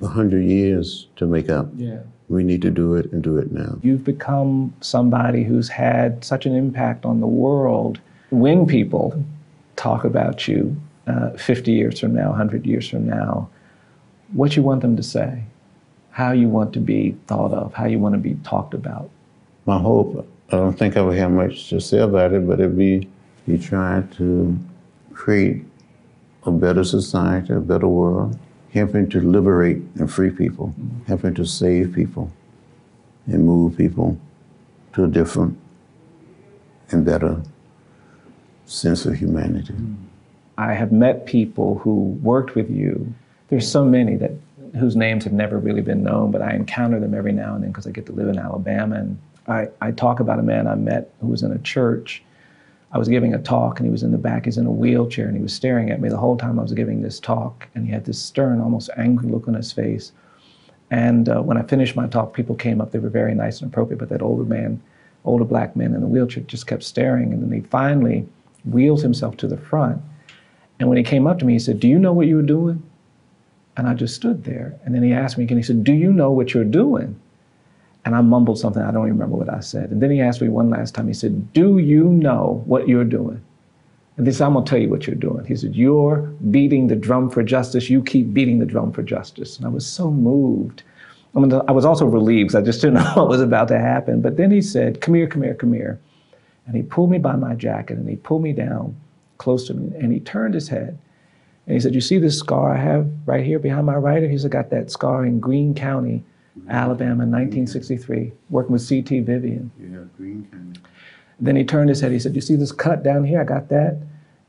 a 0.00 0.06
hundred 0.06 0.44
years 0.44 1.08
to 1.16 1.26
make 1.26 1.50
up. 1.50 1.68
Yeah. 1.76 2.00
We 2.28 2.44
need 2.44 2.60
to 2.62 2.70
do 2.70 2.94
it 2.94 3.10
and 3.12 3.22
do 3.22 3.38
it 3.38 3.52
now. 3.52 3.78
You've 3.82 4.04
become 4.04 4.74
somebody 4.80 5.44
who's 5.44 5.68
had 5.68 6.24
such 6.24 6.44
an 6.44 6.54
impact 6.54 7.06
on 7.06 7.20
the 7.20 7.26
world. 7.26 8.00
When 8.30 8.66
people 8.66 9.24
talk 9.76 10.04
about 10.04 10.46
you 10.46 10.76
uh, 11.06 11.30
50 11.30 11.72
years 11.72 12.00
from 12.00 12.14
now, 12.14 12.28
100 12.28 12.66
years 12.66 12.86
from 12.86 13.06
now, 13.06 13.48
what 14.32 14.56
you 14.56 14.62
want 14.62 14.82
them 14.82 14.94
to 14.96 15.02
say, 15.02 15.42
how 16.10 16.32
you 16.32 16.48
want 16.48 16.74
to 16.74 16.80
be 16.80 17.16
thought 17.26 17.52
of, 17.52 17.72
how 17.72 17.86
you 17.86 17.98
want 17.98 18.14
to 18.14 18.18
be 18.18 18.34
talked 18.44 18.74
about. 18.74 19.08
My 19.64 19.78
hope, 19.78 20.28
I 20.50 20.56
don't 20.56 20.78
think 20.78 20.96
I 20.96 21.02
would 21.02 21.18
have 21.18 21.30
much 21.30 21.68
to 21.68 21.80
say 21.80 21.98
about 21.98 22.32
it, 22.32 22.46
but 22.46 22.58
it'd 22.58 22.76
be 22.76 23.08
you 23.46 23.58
try 23.58 24.02
to 24.16 24.58
create 25.12 25.64
a 26.44 26.50
better 26.50 26.84
society, 26.84 27.52
a 27.52 27.60
better 27.60 27.88
world, 27.88 28.38
helping 28.72 29.08
to 29.10 29.20
liberate 29.20 29.82
and 29.96 30.10
free 30.10 30.30
people, 30.30 30.74
helping 31.06 31.34
to 31.34 31.44
save 31.44 31.94
people 31.94 32.30
and 33.26 33.44
move 33.44 33.76
people 33.76 34.18
to 34.94 35.04
a 35.04 35.08
different 35.08 35.58
and 36.90 37.04
better 37.04 37.42
sense 38.64 39.04
of 39.04 39.14
humanity. 39.14 39.74
I 40.56 40.72
have 40.74 40.92
met 40.92 41.26
people 41.26 41.78
who 41.78 42.18
worked 42.22 42.54
with 42.54 42.70
you. 42.70 43.14
There's 43.48 43.70
so 43.70 43.84
many 43.84 44.16
that 44.16 44.32
whose 44.78 44.96
names 44.96 45.24
have 45.24 45.32
never 45.32 45.58
really 45.58 45.82
been 45.82 46.02
known, 46.02 46.30
but 46.30 46.42
I 46.42 46.54
encounter 46.54 47.00
them 47.00 47.14
every 47.14 47.32
now 47.32 47.54
and 47.54 47.62
then 47.62 47.70
because 47.70 47.86
I 47.86 47.90
get 47.90 48.06
to 48.06 48.12
live 48.12 48.28
in 48.28 48.38
Alabama. 48.38 48.96
And 48.96 49.18
I, 49.48 49.68
I 49.80 49.92
talk 49.92 50.20
about 50.20 50.38
a 50.38 50.42
man 50.42 50.66
I 50.66 50.74
met 50.74 51.10
who 51.20 51.28
was 51.28 51.42
in 51.42 51.52
a 51.52 51.58
church. 51.58 52.22
I 52.92 52.98
was 52.98 53.08
giving 53.08 53.34
a 53.34 53.38
talk 53.38 53.78
and 53.78 53.86
he 53.86 53.90
was 53.90 54.02
in 54.02 54.12
the 54.12 54.18
back, 54.18 54.44
he's 54.44 54.58
in 54.58 54.66
a 54.66 54.70
wheelchair, 54.70 55.26
and 55.26 55.36
he 55.36 55.42
was 55.42 55.52
staring 55.52 55.90
at 55.90 56.00
me 56.00 56.08
the 56.08 56.16
whole 56.16 56.36
time 56.36 56.58
I 56.58 56.62
was 56.62 56.72
giving 56.72 57.02
this 57.02 57.20
talk. 57.20 57.68
And 57.74 57.86
he 57.86 57.92
had 57.92 58.04
this 58.04 58.20
stern, 58.20 58.60
almost 58.60 58.90
angry 58.96 59.28
look 59.28 59.48
on 59.48 59.54
his 59.54 59.72
face. 59.72 60.12
And 60.90 61.28
uh, 61.28 61.42
when 61.42 61.58
I 61.58 61.62
finished 61.62 61.96
my 61.96 62.06
talk, 62.06 62.32
people 62.32 62.54
came 62.54 62.80
up, 62.80 62.92
they 62.92 62.98
were 62.98 63.10
very 63.10 63.34
nice 63.34 63.60
and 63.60 63.70
appropriate, 63.70 63.98
but 63.98 64.08
that 64.08 64.22
older 64.22 64.44
man, 64.44 64.82
older 65.24 65.44
black 65.44 65.76
man 65.76 65.94
in 65.94 66.00
the 66.00 66.06
wheelchair 66.06 66.44
just 66.44 66.66
kept 66.66 66.82
staring. 66.82 67.32
And 67.32 67.42
then 67.42 67.52
he 67.52 67.66
finally 67.68 68.26
wheels 68.64 69.02
himself 69.02 69.36
to 69.38 69.46
the 69.46 69.58
front. 69.58 70.00
And 70.80 70.88
when 70.88 70.96
he 70.96 71.04
came 71.04 71.26
up 71.26 71.38
to 71.40 71.44
me, 71.44 71.54
he 71.54 71.58
said, 71.58 71.80
Do 71.80 71.88
you 71.88 71.98
know 71.98 72.12
what 72.12 72.26
you 72.26 72.36
were 72.36 72.42
doing? 72.42 72.82
And 73.76 73.86
I 73.86 73.94
just 73.94 74.14
stood 74.14 74.44
there. 74.44 74.78
And 74.84 74.94
then 74.94 75.02
he 75.02 75.12
asked 75.12 75.36
me 75.36 75.44
again, 75.44 75.56
he 75.56 75.62
said, 75.62 75.84
Do 75.84 75.92
you 75.92 76.12
know 76.12 76.30
what 76.30 76.54
you're 76.54 76.64
doing? 76.64 77.20
And 78.08 78.16
I 78.16 78.22
mumbled 78.22 78.58
something, 78.58 78.82
I 78.82 78.90
don't 78.90 79.04
even 79.04 79.18
remember 79.18 79.36
what 79.36 79.52
I 79.52 79.60
said. 79.60 79.90
And 79.90 80.00
then 80.00 80.10
he 80.10 80.22
asked 80.22 80.40
me 80.40 80.48
one 80.48 80.70
last 80.70 80.94
time, 80.94 81.08
he 81.08 81.12
said, 81.12 81.52
Do 81.52 81.76
you 81.76 82.04
know 82.04 82.62
what 82.64 82.88
you're 82.88 83.04
doing? 83.04 83.38
And 84.16 84.26
he 84.26 84.32
said, 84.32 84.46
I'm 84.46 84.54
gonna 84.54 84.64
tell 84.64 84.78
you 84.78 84.88
what 84.88 85.06
you're 85.06 85.14
doing. 85.14 85.44
He 85.44 85.54
said, 85.54 85.76
You're 85.76 86.20
beating 86.50 86.86
the 86.86 86.96
drum 86.96 87.28
for 87.28 87.42
justice. 87.42 87.90
You 87.90 88.02
keep 88.02 88.32
beating 88.32 88.60
the 88.60 88.64
drum 88.64 88.92
for 88.92 89.02
justice. 89.02 89.58
And 89.58 89.66
I 89.66 89.68
was 89.68 89.86
so 89.86 90.10
moved. 90.10 90.84
I, 91.36 91.40
mean, 91.40 91.52
I 91.52 91.70
was 91.70 91.84
also 91.84 92.06
relieved 92.06 92.56
I 92.56 92.62
just 92.62 92.80
didn't 92.80 92.94
know 93.04 93.12
what 93.16 93.28
was 93.28 93.42
about 93.42 93.68
to 93.68 93.78
happen. 93.78 94.22
But 94.22 94.38
then 94.38 94.50
he 94.52 94.62
said, 94.62 95.02
Come 95.02 95.12
here, 95.12 95.26
come 95.26 95.42
here, 95.42 95.54
come 95.54 95.74
here. 95.74 96.00
And 96.66 96.76
he 96.76 96.84
pulled 96.84 97.10
me 97.10 97.18
by 97.18 97.36
my 97.36 97.54
jacket 97.56 97.98
and 97.98 98.08
he 98.08 98.16
pulled 98.16 98.42
me 98.42 98.54
down 98.54 98.96
close 99.36 99.66
to 99.66 99.74
me 99.74 99.94
and 99.98 100.14
he 100.14 100.20
turned 100.20 100.54
his 100.54 100.68
head 100.68 100.96
and 101.66 101.74
he 101.74 101.80
said, 101.80 101.94
You 101.94 102.00
see 102.00 102.16
this 102.16 102.38
scar 102.38 102.72
I 102.72 102.78
have 102.78 103.06
right 103.26 103.44
here 103.44 103.58
behind 103.58 103.84
my 103.84 103.96
right 103.96 104.22
ear? 104.22 104.30
He 104.30 104.38
said, 104.38 104.50
I 104.50 104.62
got 104.62 104.70
that 104.70 104.90
scar 104.90 105.26
in 105.26 105.40
Greene 105.40 105.74
County, 105.74 106.24
Alabama, 106.68 107.24
in 107.24 107.30
1963, 107.30 108.32
working 108.50 108.72
with 108.72 108.82
C.T. 108.82 109.20
Vivian. 109.20 109.70
Yeah, 109.78 110.04
Greene 110.16 110.48
County. 110.50 110.80
Then 111.40 111.56
he 111.56 111.64
turned 111.64 111.88
his 111.88 112.00
head. 112.00 112.12
He 112.12 112.18
said, 112.18 112.34
You 112.34 112.40
see 112.40 112.56
this 112.56 112.72
cut 112.72 113.02
down 113.02 113.24
here? 113.24 113.40
I 113.40 113.44
got 113.44 113.68
that 113.68 113.98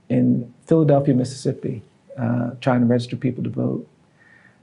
in 0.10 0.54
Philadelphia, 0.66 1.14
Mississippi, 1.14 1.84
uh, 2.18 2.52
trying 2.62 2.82
to 2.82 2.88
register 2.88 3.16
people 3.16 3.44
to 3.44 3.50
vote. 3.50 3.88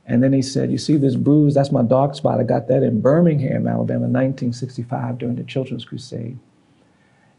And 0.06 0.22
then 0.22 0.32
he 0.32 0.42
said, 0.42 0.70
You 0.70 0.78
see 0.78 0.96
this 0.96 1.16
bruise? 1.16 1.54
That's 1.54 1.72
my 1.72 1.82
dark 1.82 2.14
spot. 2.14 2.40
I 2.40 2.44
got 2.44 2.68
that 2.68 2.82
in 2.82 3.00
Birmingham, 3.00 3.66
Alabama, 3.66 4.06
1965 4.06 5.18
during 5.18 5.36
the 5.36 5.44
Children's 5.44 5.84
Crusade. 5.84 6.38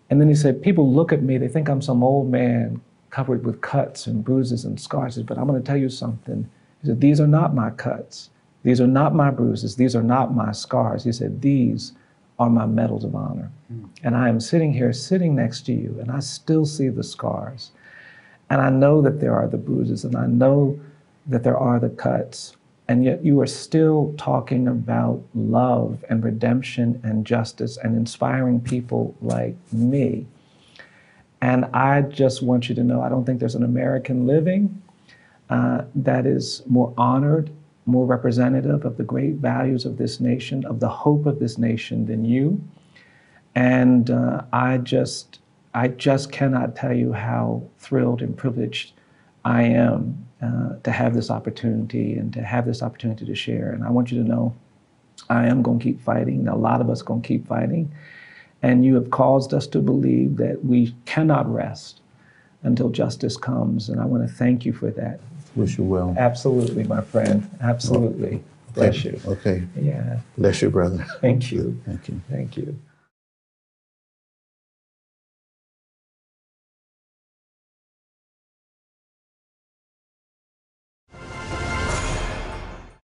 And 0.10 0.22
then 0.22 0.30
he 0.30 0.36
said, 0.36 0.62
People 0.62 0.92
look 0.92 1.12
at 1.12 1.22
me, 1.22 1.38
they 1.38 1.48
think 1.48 1.70
I'm 1.70 1.82
some 1.82 2.04
old 2.04 2.30
man 2.30 2.82
covered 3.10 3.46
with 3.46 3.62
cuts 3.62 4.08
and 4.08 4.24
bruises 4.24 4.66
and 4.66 4.80
scars. 4.80 5.18
But 5.18 5.38
I'm 5.38 5.48
going 5.48 5.62
to 5.62 5.66
tell 5.66 5.78
you 5.78 5.90
something. 5.90 6.50
He 6.82 6.88
said, 6.88 7.02
These 7.02 7.20
are 7.20 7.28
not 7.28 7.56
my 7.56 7.70
cuts. 7.72 8.30
These 8.68 8.82
are 8.82 8.88
not 8.88 9.16
my 9.16 9.32
bruises. 9.32 9.78
These 9.78 9.96
are 9.96 10.04
not 10.04 10.36
my 10.36 10.52
scars. 10.52 11.06
He 11.06 11.14
said, 11.14 11.42
These 11.42 11.94
are 12.38 12.50
my 12.50 12.66
medals 12.66 13.06
of 13.06 13.16
honor. 13.16 13.50
And 14.04 14.14
I 14.14 14.28
am 14.28 14.42
sitting 14.42 14.74
here, 14.74 14.92
sitting 14.92 15.36
next 15.36 15.66
to 15.68 15.72
you, 15.74 15.96
and 16.02 16.12
I 16.12 16.20
still 16.20 16.66
see 16.66 16.90
the 16.90 17.02
scars. 17.02 17.72
And 18.50 18.60
I 18.60 18.70
know 18.70 19.02
that 19.04 19.22
there 19.22 19.34
are 19.34 19.48
the 19.48 19.58
bruises, 19.58 20.04
and 20.04 20.18
I 20.18 20.28
know 20.28 20.78
that 21.28 21.44
there 21.44 21.58
are 21.58 21.80
the 21.80 21.92
cuts. 21.92 22.58
And 22.90 23.06
yet 23.06 23.24
you 23.24 23.40
are 23.40 23.48
still 23.48 24.14
talking 24.18 24.68
about 24.68 25.24
love 25.34 26.04
and 26.10 26.22
redemption 26.22 27.00
and 27.06 27.26
justice 27.26 27.78
and 27.78 27.96
inspiring 27.96 28.60
people 28.60 29.16
like 29.22 29.56
me. 29.72 30.26
And 31.40 31.64
I 31.74 32.02
just 32.02 32.44
want 32.44 32.68
you 32.68 32.76
to 32.76 32.84
know 32.84 33.02
I 33.02 33.08
don't 33.08 33.24
think 33.24 33.40
there's 33.40 33.56
an 33.56 33.64
American 33.64 34.28
living 34.28 34.82
uh, 35.50 35.86
that 35.96 36.26
is 36.26 36.64
more 36.66 36.94
honored, 36.98 37.50
more 37.88 38.06
representative 38.06 38.86
of 38.86 38.98
the 38.98 39.04
great 39.04 39.36
values 39.36 39.86
of 39.86 39.98
this 39.98 40.20
nation, 40.20 40.66
of 40.66 40.80
the 40.80 40.90
hope 40.90 41.26
of 41.26 41.40
this 41.40 41.58
nation 41.58 42.06
than 42.06 42.26
you. 42.26 42.62
And 43.56 44.12
uh, 44.12 44.44
I 44.54 44.78
just, 44.78 45.40
I 45.74 45.88
just 45.88 46.32
cannot 46.32 46.76
tell 46.76 46.94
you 46.94 47.14
how 47.14 47.64
thrilled 47.80 48.22
and 48.22 48.38
privileged 48.38 48.94
I 49.46 49.64
am 49.64 50.28
uh, 50.42 50.76
to 50.84 50.92
have 50.92 51.16
this 51.16 51.32
opportunity 51.32 52.14
and 52.14 52.32
to 52.34 52.44
have 52.44 52.66
this 52.66 52.84
opportunity 52.84 53.26
to 53.26 53.36
share. 53.36 53.72
And 53.72 53.84
I 53.84 53.90
want 53.90 54.12
you 54.12 54.22
to 54.22 54.28
know 54.28 54.56
I 55.30 55.48
am 55.48 55.62
going 55.62 55.80
to 55.80 55.84
keep 55.84 56.02
fighting. 56.02 56.48
A 56.48 56.56
lot 56.56 56.82
of 56.82 56.90
us 56.90 57.02
going 57.02 57.22
to 57.22 57.28
keep 57.28 57.48
fighting. 57.48 57.92
And 58.62 58.84
you 58.84 58.96
have 58.96 59.10
caused 59.12 59.54
us 59.54 59.68
to 59.68 59.80
believe 59.80 60.38
that 60.38 60.64
we 60.64 60.96
cannot 61.06 61.52
rest 61.52 62.02
until 62.64 62.90
justice 62.90 63.38
comes. 63.38 63.90
And 63.90 64.00
I 64.02 64.06
want 64.06 64.28
to 64.28 64.34
thank 64.34 64.66
you 64.66 64.74
for 64.74 64.92
that. 64.92 65.20
Wish 65.58 65.80
you 65.80 65.84
well. 65.86 66.16
Absolutely, 66.20 66.84
my 66.84 67.02
friend. 67.02 67.50
Absolutely. 67.62 68.44
Bless 68.76 69.04
you. 69.04 69.20
Okay. 69.26 69.64
Yeah. 69.76 70.20
Bless 70.38 70.62
you, 70.62 70.70
brother. 70.70 71.04
Thank 71.20 71.52
you. 71.52 71.82
Thank 71.84 72.08
you. 72.08 72.22
Thank 72.30 72.58
you. 72.58 72.80